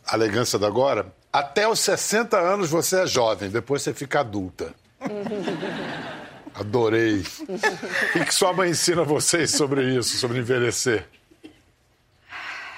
Alegância 0.07 0.59
da 0.59 0.67
Agora, 0.67 1.11
até 1.33 1.67
os 1.67 1.81
60 1.81 2.39
anos 2.39 2.69
você 2.69 3.01
é 3.01 3.07
jovem, 3.07 3.49
depois 3.49 3.81
você 3.81 3.95
fica 3.95 4.21
adulta. 4.21 4.75
Adorei. 6.55 7.25
O 8.15 8.25
que 8.27 8.35
sua 8.35 8.53
mãe 8.53 8.71
ensina 8.71 9.03
vocês 9.03 9.53
sobre 9.53 9.97
isso, 9.97 10.19
sobre 10.19 10.39
envelhecer? 10.39 11.09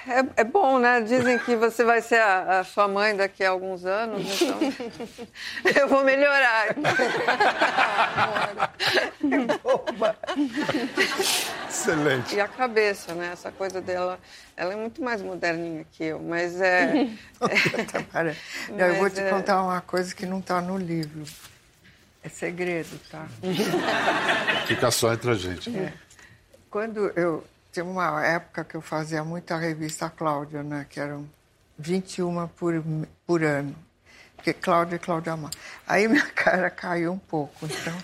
É, 0.07 0.41
é, 0.41 0.43
bom, 0.43 0.79
né? 0.79 1.01
Dizem 1.01 1.37
que 1.37 1.55
você 1.55 1.83
vai 1.83 2.01
ser 2.01 2.19
a, 2.19 2.59
a, 2.59 2.63
sua 2.63 2.87
mãe 2.87 3.15
daqui 3.15 3.43
a 3.43 3.49
alguns 3.49 3.85
anos, 3.85 4.41
então 4.41 4.57
eu 5.75 5.87
vou 5.87 6.03
melhorar. 6.03 6.67
Excelente. 11.69 12.35
E 12.35 12.39
a 12.39 12.47
cabeça, 12.47 13.13
né? 13.13 13.31
Essa 13.33 13.51
coisa 13.51 13.81
dela, 13.81 14.17
ela 14.55 14.73
é 14.73 14.75
muito 14.75 15.03
mais 15.03 15.21
moderninha 15.21 15.85
que 15.91 16.05
eu, 16.05 16.19
mas 16.19 16.61
é. 16.61 17.07
é... 18.77 18.89
eu 18.89 18.95
vou 18.95 19.09
te 19.09 19.19
é... 19.19 19.29
contar 19.29 19.61
uma 19.61 19.81
coisa 19.81 20.15
que 20.15 20.25
não 20.25 20.39
está 20.39 20.61
no 20.61 20.77
livro. 20.77 21.23
É 22.23 22.29
segredo, 22.29 22.99
tá? 23.09 23.27
Fica 24.67 24.89
só 24.91 25.13
entre 25.13 25.31
a 25.31 25.35
gente. 25.35 25.69
É. 25.75 25.93
Quando 26.69 27.11
eu. 27.15 27.43
Tinha 27.77 27.85
uma 27.85 28.25
época 28.25 28.63
que 28.63 28.73
eu 28.73 28.81
fazia 28.81 29.23
muita 29.23 29.55
revista 29.55 30.09
Cláudia, 30.09 30.63
né? 30.63 30.87
Que 30.89 30.99
eram 30.99 31.29
21 31.77 32.47
por, 32.47 32.83
por 33.23 33.43
ano. 33.43 33.75
Porque 34.35 34.51
Cláudia 34.51 34.95
e 34.95 34.99
Cláudia 34.99 35.33
Amar. 35.33 35.51
Aí 35.87 36.07
minha 36.07 36.25
cara 36.33 36.71
caiu 36.71 37.11
um 37.13 37.19
pouco, 37.19 37.67
então. 37.67 37.95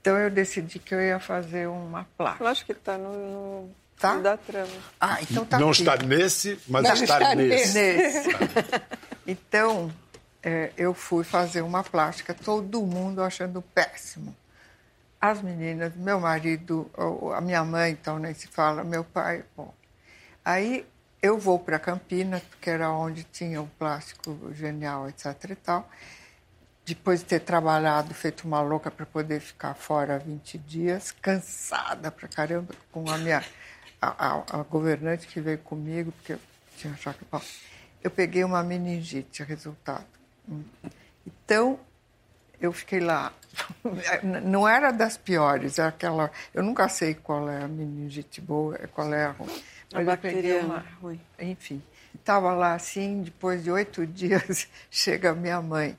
Então 0.00 0.18
eu 0.18 0.28
decidi 0.28 0.80
que 0.80 0.92
eu 0.92 1.00
ia 1.00 1.20
fazer 1.20 1.68
uma 1.68 2.08
placa. 2.16 2.42
Eu 2.42 2.48
acho 2.48 2.66
que 2.66 2.72
está 2.72 2.98
no, 2.98 3.12
no... 3.12 3.70
Tá? 4.00 4.16
Da 4.16 4.36
trama. 4.36 4.72
Ah, 5.00 5.18
então 5.22 5.44
tá 5.44 5.60
Não 5.60 5.70
aqui. 5.70 5.82
está 5.82 5.96
nesse, 6.04 6.58
mas 6.66 6.82
Não 6.82 6.92
está, 6.94 7.20
está 7.20 7.34
nesse. 7.36 7.78
nesse. 7.78 8.28
então, 9.28 9.92
é, 10.42 10.72
eu 10.76 10.92
fui 10.92 11.22
fazer 11.22 11.62
uma 11.62 11.84
plástica, 11.84 12.34
todo 12.34 12.82
mundo 12.82 13.22
achando 13.22 13.62
péssimo. 13.62 14.34
As 15.20 15.42
meninas, 15.42 15.96
meu 15.96 16.20
marido, 16.20 16.88
a 17.34 17.40
minha 17.40 17.64
mãe, 17.64 17.92
então 17.92 18.18
nem 18.18 18.32
se 18.34 18.46
fala, 18.46 18.84
meu 18.84 19.02
pai. 19.02 19.44
Bom. 19.56 19.74
Aí 20.44 20.86
eu 21.20 21.36
vou 21.36 21.58
para 21.58 21.78
Campinas, 21.78 22.42
porque 22.42 22.70
era 22.70 22.90
onde 22.92 23.24
tinha 23.24 23.60
o 23.60 23.66
plástico 23.66 24.52
genial, 24.54 25.08
etc. 25.08 25.50
e 25.50 25.54
tal. 25.56 25.90
Depois 26.86 27.20
de 27.20 27.26
ter 27.26 27.40
trabalhado, 27.40 28.14
feito 28.14 28.46
uma 28.46 28.60
louca 28.60 28.90
para 28.90 29.04
poder 29.04 29.40
ficar 29.40 29.74
fora 29.74 30.18
20 30.18 30.56
dias, 30.58 31.10
cansada 31.10 32.10
pra 32.10 32.28
caramba, 32.28 32.72
com 32.92 33.10
a 33.10 33.18
minha 33.18 33.44
a, 34.00 34.28
a, 34.28 34.60
a 34.60 34.62
governante 34.62 35.26
que 35.26 35.40
veio 35.40 35.58
comigo, 35.58 36.12
porque 36.12 36.34
eu 36.34 36.40
tinha 36.76 36.96
choque. 36.96 37.24
Bom, 37.30 37.42
eu 38.02 38.10
peguei 38.10 38.44
uma 38.44 38.62
meningite, 38.62 39.42
resultado. 39.42 40.06
Então, 41.26 41.78
eu 42.60 42.72
fiquei 42.72 43.00
lá. 43.00 43.32
Não 44.44 44.68
era 44.68 44.90
das 44.90 45.16
piores, 45.16 45.78
era 45.78 45.88
aquela. 45.88 46.30
Eu 46.52 46.62
nunca 46.62 46.88
sei 46.88 47.14
qual 47.14 47.48
é 47.48 47.62
a 47.62 47.68
meningite 47.68 48.40
boa, 48.40 48.78
qual 48.92 49.12
é 49.12 49.26
a 49.26 49.30
ruim. 49.32 49.62
Mas 49.92 50.08
a 50.08 50.12
eu 50.12 50.18
peguei 50.18 50.60
uma 50.60 50.84
ruim. 51.00 51.20
Enfim, 51.38 51.82
estava 52.14 52.52
lá 52.52 52.74
assim, 52.74 53.22
depois 53.22 53.64
de 53.64 53.70
oito 53.70 54.06
dias, 54.06 54.68
chega 54.90 55.34
minha 55.34 55.60
mãe. 55.62 55.96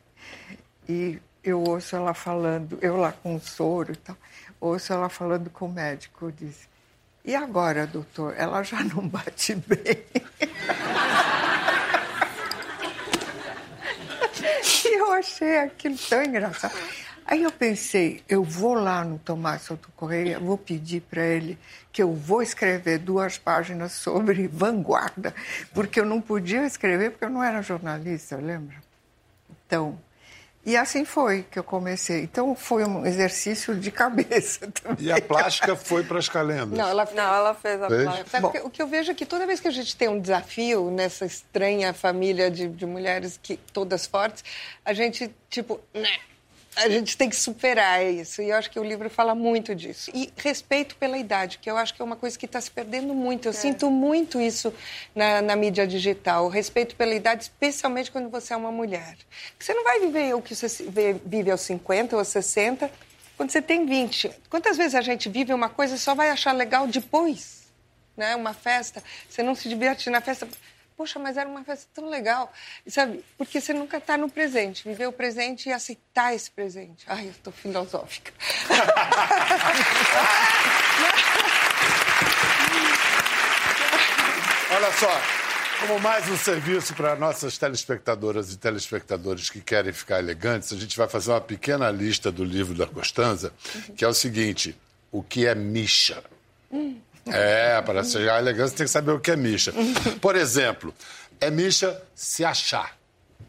E 0.87 1.19
eu 1.43 1.61
ouço 1.63 1.95
ela 1.95 2.13
falando, 2.13 2.77
eu 2.81 2.97
lá 2.97 3.11
com 3.11 3.39
soro 3.39 3.93
e 3.93 3.95
tal, 3.95 4.17
ouço 4.59 4.91
ela 4.93 5.09
falando 5.09 5.49
com 5.49 5.65
o 5.65 5.71
médico. 5.71 6.25
Eu 6.25 6.31
disse: 6.31 6.67
E 7.23 7.35
agora, 7.35 7.87
doutor? 7.87 8.35
Ela 8.37 8.63
já 8.63 8.83
não 8.83 9.05
bate 9.09 9.55
bem. 9.55 10.03
eu 14.99 15.08
achei 15.19 15.57
aquilo 15.57 15.97
tão 15.97 16.23
engraçado. 16.23 16.73
Aí 17.25 17.43
eu 17.43 17.51
pensei, 17.51 18.23
eu 18.27 18.43
vou 18.43 18.73
lá 18.73 19.05
no 19.05 19.19
Tomás 19.19 19.61
Souto 19.61 19.91
Correia, 19.95 20.39
vou 20.39 20.57
pedir 20.57 21.01
para 21.01 21.23
ele 21.23 21.59
que 21.91 22.01
eu 22.01 22.11
vou 22.11 22.41
escrever 22.41 22.97
duas 22.97 23.37
páginas 23.37 23.91
sobre 23.91 24.47
vanguarda, 24.51 25.35
porque 25.73 25.99
eu 25.99 26.05
não 26.05 26.19
podia 26.19 26.65
escrever 26.65 27.11
porque 27.11 27.25
eu 27.25 27.29
não 27.29 27.43
era 27.43 27.61
jornalista, 27.61 28.35
lembra? 28.37 28.77
Então, 29.65 29.99
e 30.65 30.75
assim 30.75 31.05
foi 31.05 31.43
que 31.49 31.57
eu 31.57 31.63
comecei. 31.63 32.21
Então 32.23 32.53
foi 32.55 32.83
um 32.83 33.05
exercício 33.05 33.75
de 33.75 33.89
cabeça 33.91 34.69
também. 34.71 35.05
E 35.05 35.11
a 35.11 35.21
plástica 35.21 35.75
foi 35.75 36.03
para 36.03 36.19
as 36.19 36.27
calendas? 36.27 36.77
Não, 36.77 36.87
ela, 36.87 37.07
não, 37.13 37.33
ela 37.33 37.53
fez 37.53 37.81
a 37.81 37.87
fez? 37.87 38.03
plástica. 38.03 38.39
Bom, 38.41 38.53
o 38.65 38.69
que 38.69 38.81
eu 38.81 38.87
vejo 38.87 39.11
é 39.11 39.13
que 39.13 39.25
toda 39.25 39.45
vez 39.45 39.59
que 39.59 39.67
a 39.67 39.71
gente 39.71 39.95
tem 39.95 40.09
um 40.09 40.19
desafio 40.19 40.91
nessa 40.91 41.25
estranha 41.25 41.93
família 41.93 42.51
de, 42.51 42.67
de 42.67 42.85
mulheres 42.85 43.39
que 43.41 43.57
todas 43.71 44.05
fortes, 44.05 44.43
a 44.83 44.93
gente, 44.93 45.33
tipo, 45.49 45.79
né? 45.93 46.19
A 46.75 46.87
gente 46.87 47.17
tem 47.17 47.29
que 47.29 47.35
superar 47.35 48.05
isso. 48.05 48.41
E 48.41 48.49
eu 48.49 48.55
acho 48.55 48.69
que 48.69 48.79
o 48.79 48.83
livro 48.83 49.09
fala 49.09 49.35
muito 49.35 49.75
disso. 49.75 50.11
E 50.13 50.31
respeito 50.37 50.95
pela 50.95 51.17
idade, 51.17 51.57
que 51.57 51.69
eu 51.69 51.75
acho 51.75 51.93
que 51.93 52.01
é 52.01 52.05
uma 52.05 52.15
coisa 52.15 52.37
que 52.37 52.45
está 52.45 52.61
se 52.61 52.71
perdendo 52.71 53.13
muito. 53.13 53.47
Eu 53.47 53.51
é. 53.51 53.53
sinto 53.53 53.89
muito 53.89 54.39
isso 54.39 54.73
na, 55.13 55.41
na, 55.41 55.55
mídia 55.55 55.85
digital. 55.85 56.47
Respeito 56.47 56.95
pela 56.95 57.13
idade, 57.13 57.43
especialmente 57.43 58.11
quando 58.11 58.29
você 58.29 58.53
é 58.53 58.57
uma 58.57 58.71
mulher. 58.71 59.17
Você 59.57 59.73
não 59.73 59.83
vai 59.83 59.99
viver 59.99 60.33
o 60.35 60.41
que 60.41 60.55
você 60.55 60.85
vive 61.25 61.51
aos 61.51 61.61
50 61.61 62.15
ou 62.15 62.19
aos 62.19 62.27
60 62.29 62.89
quando 63.35 63.51
você 63.51 63.61
tem 63.61 63.85
20. 63.85 64.31
Quantas 64.49 64.77
vezes 64.77 64.95
a 64.95 65.01
gente 65.01 65.27
vive 65.29 65.53
uma 65.53 65.69
coisa 65.69 65.95
e 65.95 65.99
só 65.99 66.13
vai 66.13 66.29
achar 66.29 66.51
legal 66.51 66.87
depois? 66.87 67.67
Né? 68.15 68.35
Uma 68.35 68.53
festa, 68.53 69.01
você 69.29 69.41
não 69.41 69.55
se 69.55 69.69
diverte 69.69 70.09
na 70.09 70.21
festa 70.21 70.47
poxa, 70.99 71.17
mas 71.17 71.37
era 71.37 71.47
uma 71.47 71.63
festa 71.63 71.87
tão 71.93 72.09
legal, 72.09 72.51
sabe? 72.85 73.23
Porque 73.37 73.61
você 73.61 73.71
nunca 73.71 73.99
está 73.99 74.17
no 74.17 74.29
presente, 74.29 74.83
viver 74.83 75.07
o 75.07 75.13
presente 75.13 75.69
e 75.69 75.71
aceitar 75.71 76.35
esse 76.35 76.51
presente. 76.51 77.05
Ai, 77.07 77.27
eu 77.27 77.31
estou 77.31 77.53
filosófica. 77.53 78.33
Olha 84.75 84.91
só, 84.91 85.21
como 85.79 86.01
mais 86.01 86.27
um 86.27 86.35
serviço 86.35 86.93
para 86.93 87.15
nossas 87.15 87.57
telespectadoras 87.57 88.51
e 88.51 88.57
telespectadores 88.57 89.49
que 89.49 89.61
querem 89.61 89.93
ficar 89.93 90.19
elegantes, 90.19 90.73
a 90.73 90.75
gente 90.75 90.97
vai 90.97 91.07
fazer 91.07 91.31
uma 91.31 91.39
pequena 91.39 91.89
lista 91.89 92.29
do 92.29 92.43
livro 92.43 92.75
da 92.75 92.85
Costanza, 92.85 93.53
que 93.95 94.03
é 94.03 94.07
o 94.07 94.13
seguinte: 94.13 94.77
o 95.13 95.23
que 95.23 95.47
é 95.47 95.55
micha? 95.55 96.21
Hum. 96.69 96.99
É, 97.25 97.81
para 97.81 98.03
chegar 98.03 98.35
à 98.35 98.39
elegância 98.39 98.77
tem 98.77 98.85
que 98.85 98.91
saber 98.91 99.11
o 99.11 99.19
que 99.19 99.31
é 99.31 99.35
micha. 99.35 99.73
Por 100.21 100.35
exemplo, 100.35 100.93
é 101.39 101.49
micha 101.49 102.01
se 102.15 102.43
achar. 102.43 102.97
Não 103.39 103.47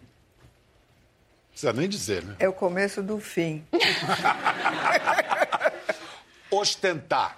precisa 1.50 1.72
nem 1.72 1.88
dizer, 1.88 2.24
né? 2.24 2.36
É 2.38 2.48
o 2.48 2.52
começo 2.52 3.02
do 3.02 3.18
fim. 3.18 3.64
Ostentar. 6.50 7.36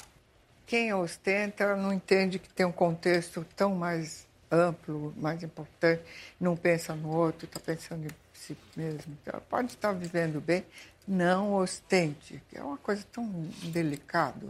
Quem 0.67 0.93
ostenta 0.95 1.77
não 1.77 1.93
entende 1.93 2.39
que 2.39 2.49
tem 2.49 2.65
um 2.65 2.73
contexto 2.73 3.45
tão 3.55 3.75
mais 3.75 4.27
amplo, 4.51 5.15
mais 5.17 5.43
importante, 5.43 6.03
não 6.39 6.57
pensa 6.57 6.95
no 6.95 7.11
outro, 7.11 7.47
está 7.47 7.59
pensando 7.59 8.05
em 8.05 8.11
si 8.35 8.57
mesmo. 8.77 9.17
Então, 9.23 9.41
pode 9.49 9.69
estar 9.69 9.93
vivendo 9.93 10.41
bem, 10.41 10.65
não 11.09 11.55
ostente, 11.55 12.43
é 12.55 12.63
uma 12.63 12.77
coisa 12.77 13.05
tão 13.11 13.27
delicada. 13.65 14.47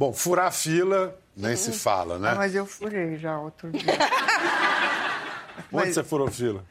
Bom, 0.00 0.14
furar 0.14 0.50
fila 0.50 1.14
nem 1.36 1.54
se 1.54 1.72
fala, 1.72 2.18
né? 2.18 2.30
Ah, 2.30 2.34
mas 2.34 2.54
eu 2.54 2.64
furei 2.64 3.18
já 3.18 3.38
outro 3.38 3.70
dia. 3.70 3.84
Onde 5.70 5.88
mas, 5.88 5.94
você 5.94 6.02
furou 6.02 6.30
fila? 6.30 6.64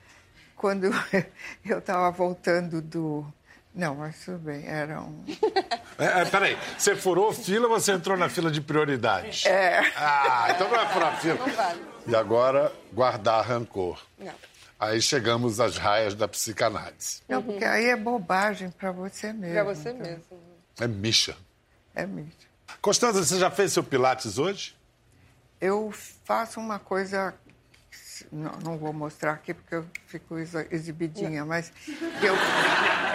Quando 0.56 0.90
eu 1.64 1.78
estava 1.78 2.10
voltando 2.10 2.82
do, 2.82 3.24
Não, 3.72 3.94
mas 3.94 4.26
tudo 4.26 4.40
bem, 4.40 4.66
era 4.66 5.00
um. 5.00 5.24
É, 6.00 6.22
é, 6.22 6.26
peraí, 6.26 6.58
você 6.76 6.96
furou 6.96 7.32
fila 7.32 7.68
ou 7.68 7.80
você 7.80 7.92
entrou 7.92 8.18
na 8.18 8.30
fila 8.30 8.50
de 8.50 8.62
prioridades? 8.62 9.46
É. 9.46 9.78
Ah, 9.96 10.48
então 10.50 10.68
não 10.68 10.82
é 10.82 10.88
furar 10.88 11.22
fila. 11.22 11.36
Não 11.36 11.54
vale. 11.54 11.82
E 12.08 12.16
agora, 12.16 12.74
guardar 12.92 13.46
rancor. 13.46 14.04
Não. 14.18 14.34
Aí 14.80 15.00
chegamos 15.00 15.60
às 15.60 15.78
raias 15.78 16.16
da 16.16 16.28
psicanálise. 16.28 17.22
Não, 17.30 17.44
porque 17.44 17.64
aí 17.64 17.90
é 17.90 17.96
bobagem 17.96 18.72
para 18.72 18.92
você 18.92 19.32
mesmo. 19.32 19.54
Pra 19.54 19.64
você 19.66 19.90
então. 19.92 20.02
mesmo. 20.02 20.26
É 20.80 20.88
micha. 20.88 21.38
É 21.94 22.08
mesmo. 22.08 22.49
Constança, 22.82 23.24
você 23.24 23.40
já 23.40 23.50
fez 23.52 23.74
seu 23.74 23.84
Pilates 23.84 24.38
hoje? 24.38 24.76
Eu 25.60 25.92
faço 26.24 26.60
uma 26.60 26.80
coisa. 26.80 27.34
Não, 28.32 28.52
não 28.64 28.78
vou 28.78 28.94
mostrar 28.94 29.34
aqui 29.34 29.54
porque 29.54 29.76
eu 29.76 29.86
fico 30.08 30.36
exibidinha, 30.72 31.46
mas 31.46 31.72
eu, 32.22 32.36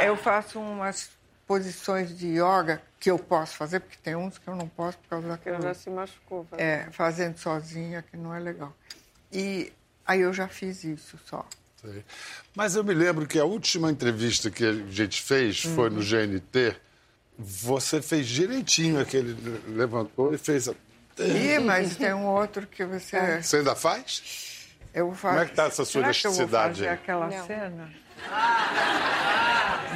eu 0.06 0.16
faço 0.16 0.58
umas 0.58 1.10
posições 1.46 2.16
de 2.16 2.28
yoga 2.28 2.82
que 2.98 3.10
eu 3.10 3.18
posso 3.18 3.54
fazer, 3.56 3.80
porque 3.80 3.98
tem 4.02 4.16
uns 4.16 4.38
que 4.38 4.48
eu 4.48 4.56
não 4.56 4.66
posso 4.66 4.96
por 4.98 5.08
causa 5.08 5.28
Porque 5.28 5.48
ela 5.48 5.58
daquilo. 5.58 5.74
já 5.74 5.78
se 5.78 5.90
machucou. 5.90 6.46
vai. 6.50 6.60
É, 6.60 6.88
fazendo 6.90 7.36
sozinha, 7.36 8.02
que 8.02 8.16
não 8.16 8.34
é 8.34 8.40
legal. 8.40 8.74
E 9.30 9.70
aí 10.06 10.20
eu 10.20 10.32
já 10.32 10.48
fiz 10.48 10.84
isso 10.84 11.18
só. 11.26 11.46
Mas 12.56 12.76
eu 12.76 12.82
me 12.82 12.94
lembro 12.94 13.26
que 13.26 13.38
a 13.38 13.44
última 13.44 13.90
entrevista 13.90 14.50
que 14.50 14.64
a 14.64 14.72
gente 14.72 15.22
fez 15.22 15.60
foi 15.62 15.90
no 15.90 16.00
GNT. 16.00 16.76
Você 17.38 18.00
fez 18.00 18.26
direitinho 18.28 19.00
aquele. 19.00 19.34
Levantou 19.68 20.32
e 20.34 20.38
fez. 20.38 20.68
a- 20.68 20.74
Ih, 21.18 21.58
mas 21.60 21.96
tem 21.96 22.12
um 22.12 22.26
outro 22.26 22.66
que 22.66 22.84
você. 22.84 23.42
Você 23.42 23.56
ainda 23.58 23.74
faz? 23.74 24.68
Eu 24.92 25.12
faço. 25.12 25.34
Como 25.34 25.40
é 25.40 25.46
que 25.46 25.54
tá 25.54 25.64
essa 25.64 25.84
sua 25.84 26.02
Será 26.02 26.12
que 26.14 26.26
eu 26.26 26.30
vou 26.32 26.40
elasticidade 26.42 26.74
fazer 26.78 26.88
aquela 26.88 27.26
Não. 27.28 27.46
cena? 27.46 27.90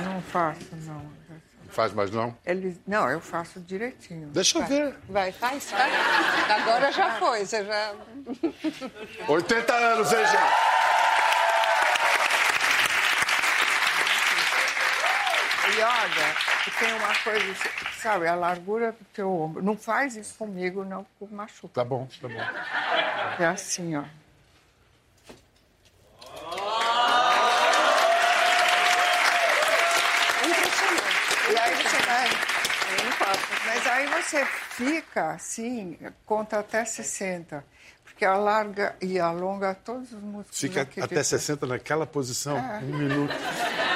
Não 0.05 0.23
faço, 0.23 0.61
não. 0.85 0.95
Não 1.65 1.75
faz 1.75 1.93
mais 1.93 2.11
não? 2.11 2.37
Eles... 2.45 2.77
Não, 2.87 3.09
eu 3.09 3.21
faço 3.21 3.61
direitinho. 3.61 4.29
Deixa 4.29 4.59
eu 4.59 4.65
ver. 4.67 4.95
Vai, 5.09 5.31
faz, 5.31 5.71
faz. 5.71 5.93
Agora 6.51 6.91
já 6.91 7.19
foi, 7.19 7.45
você 7.47 7.65
já. 7.65 7.95
80 9.29 9.73
anos, 9.75 10.13
hein, 10.13 10.19
gente? 10.27 10.79
Yoga, 15.77 16.35
que 16.35 16.58
tem 16.71 16.93
uma 16.95 17.15
coisa, 17.23 17.55
sabe, 18.01 18.27
a 18.27 18.35
largura 18.35 18.93
do 18.93 19.05
teu 19.15 19.31
ombro. 19.33 19.63
Não 19.63 19.77
faz 19.77 20.17
isso 20.17 20.35
comigo, 20.37 20.85
não, 20.85 21.05
porque 21.19 21.35
machuca. 21.35 21.75
Tá 21.75 21.85
bom, 21.85 22.07
tá 22.21 22.29
bom. 22.29 23.43
É 23.43 23.47
assim, 23.47 23.97
ó. 23.97 24.05
E 31.51 31.57
aí 31.59 31.75
você 31.77 31.97
vai. 32.07 32.29
Mas 33.67 33.87
aí 33.87 34.07
você 34.07 34.45
fica 34.71 35.31
assim, 35.33 35.99
conta 36.27 36.59
até 36.59 36.85
60. 36.85 37.65
Porque 38.05 38.25
alarga 38.25 38.97
e 39.01 39.19
alonga 39.19 39.75
todos 39.75 40.13
os 40.13 40.21
músculos. 40.21 40.59
Fica 40.61 40.83
aqui 40.83 41.01
até 41.01 41.17
de- 41.17 41.25
60 41.25 41.67
naquela 41.67 42.07
posição, 42.07 42.57
um 42.83 42.97
minuto. 42.99 43.33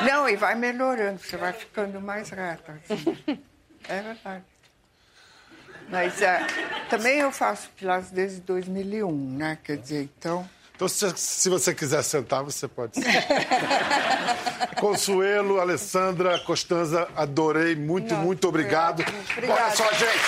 Não, 0.04 0.28
e 0.28 0.36
vai 0.36 0.54
melhorando, 0.54 1.18
você 1.18 1.36
vai 1.36 1.52
ficando 1.52 2.00
mais 2.00 2.30
reta. 2.30 2.80
assim. 2.88 3.18
É 3.88 4.00
verdade. 4.00 4.44
Mas 5.88 6.22
é, 6.22 6.46
também 6.88 7.18
eu 7.18 7.32
faço 7.32 7.68
Pilates 7.76 8.10
desde 8.10 8.40
2001, 8.40 9.36
né? 9.36 9.58
Quer 9.62 9.76
dizer, 9.76 10.02
então. 10.02 10.48
Então, 10.74 10.88
se, 10.88 11.12
se 11.16 11.48
você 11.48 11.74
quiser 11.74 12.02
sentar, 12.02 12.42
você 12.42 12.66
pode 12.66 12.94
sentar. 12.94 14.74
Consuelo, 14.80 15.60
Alessandra, 15.60 16.38
Costanza, 16.40 17.08
adorei. 17.14 17.76
Muito, 17.76 18.14
muito 18.14 18.48
obrigado. 18.48 19.04
Obrigada. 19.32 19.62
Olha 19.62 19.76
só, 19.76 19.92
gente. 19.92 20.18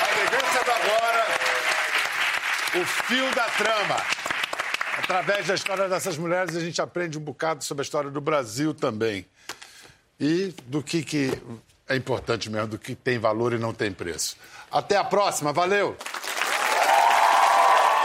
A 0.00 0.20
elegância 0.20 0.64
do 0.64 0.70
agora, 0.72 1.26
o 2.76 2.84
fio 2.84 3.34
da 3.34 3.44
trama. 3.50 4.13
Através 4.98 5.46
da 5.46 5.54
história 5.54 5.88
dessas 5.88 6.16
mulheres, 6.16 6.56
a 6.56 6.60
gente 6.60 6.80
aprende 6.80 7.18
um 7.18 7.20
bocado 7.20 7.64
sobre 7.64 7.82
a 7.82 7.84
história 7.84 8.10
do 8.10 8.20
Brasil 8.20 8.72
também. 8.72 9.26
E 10.18 10.54
do 10.66 10.82
que, 10.82 11.02
que 11.02 11.30
é 11.88 11.96
importante 11.96 12.48
mesmo, 12.48 12.68
do 12.68 12.78
que 12.78 12.94
tem 12.94 13.18
valor 13.18 13.52
e 13.52 13.58
não 13.58 13.74
tem 13.74 13.92
preço. 13.92 14.36
Até 14.70 14.96
a 14.96 15.04
próxima, 15.04 15.52
valeu! 15.52 15.96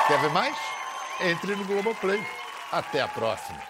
Quer 0.07 0.19
ver 0.19 0.31
mais? 0.31 0.57
Entre 1.21 1.55
no 1.55 1.63
Globoplay. 1.65 2.19
Até 2.71 3.01
a 3.01 3.07
próxima. 3.07 3.68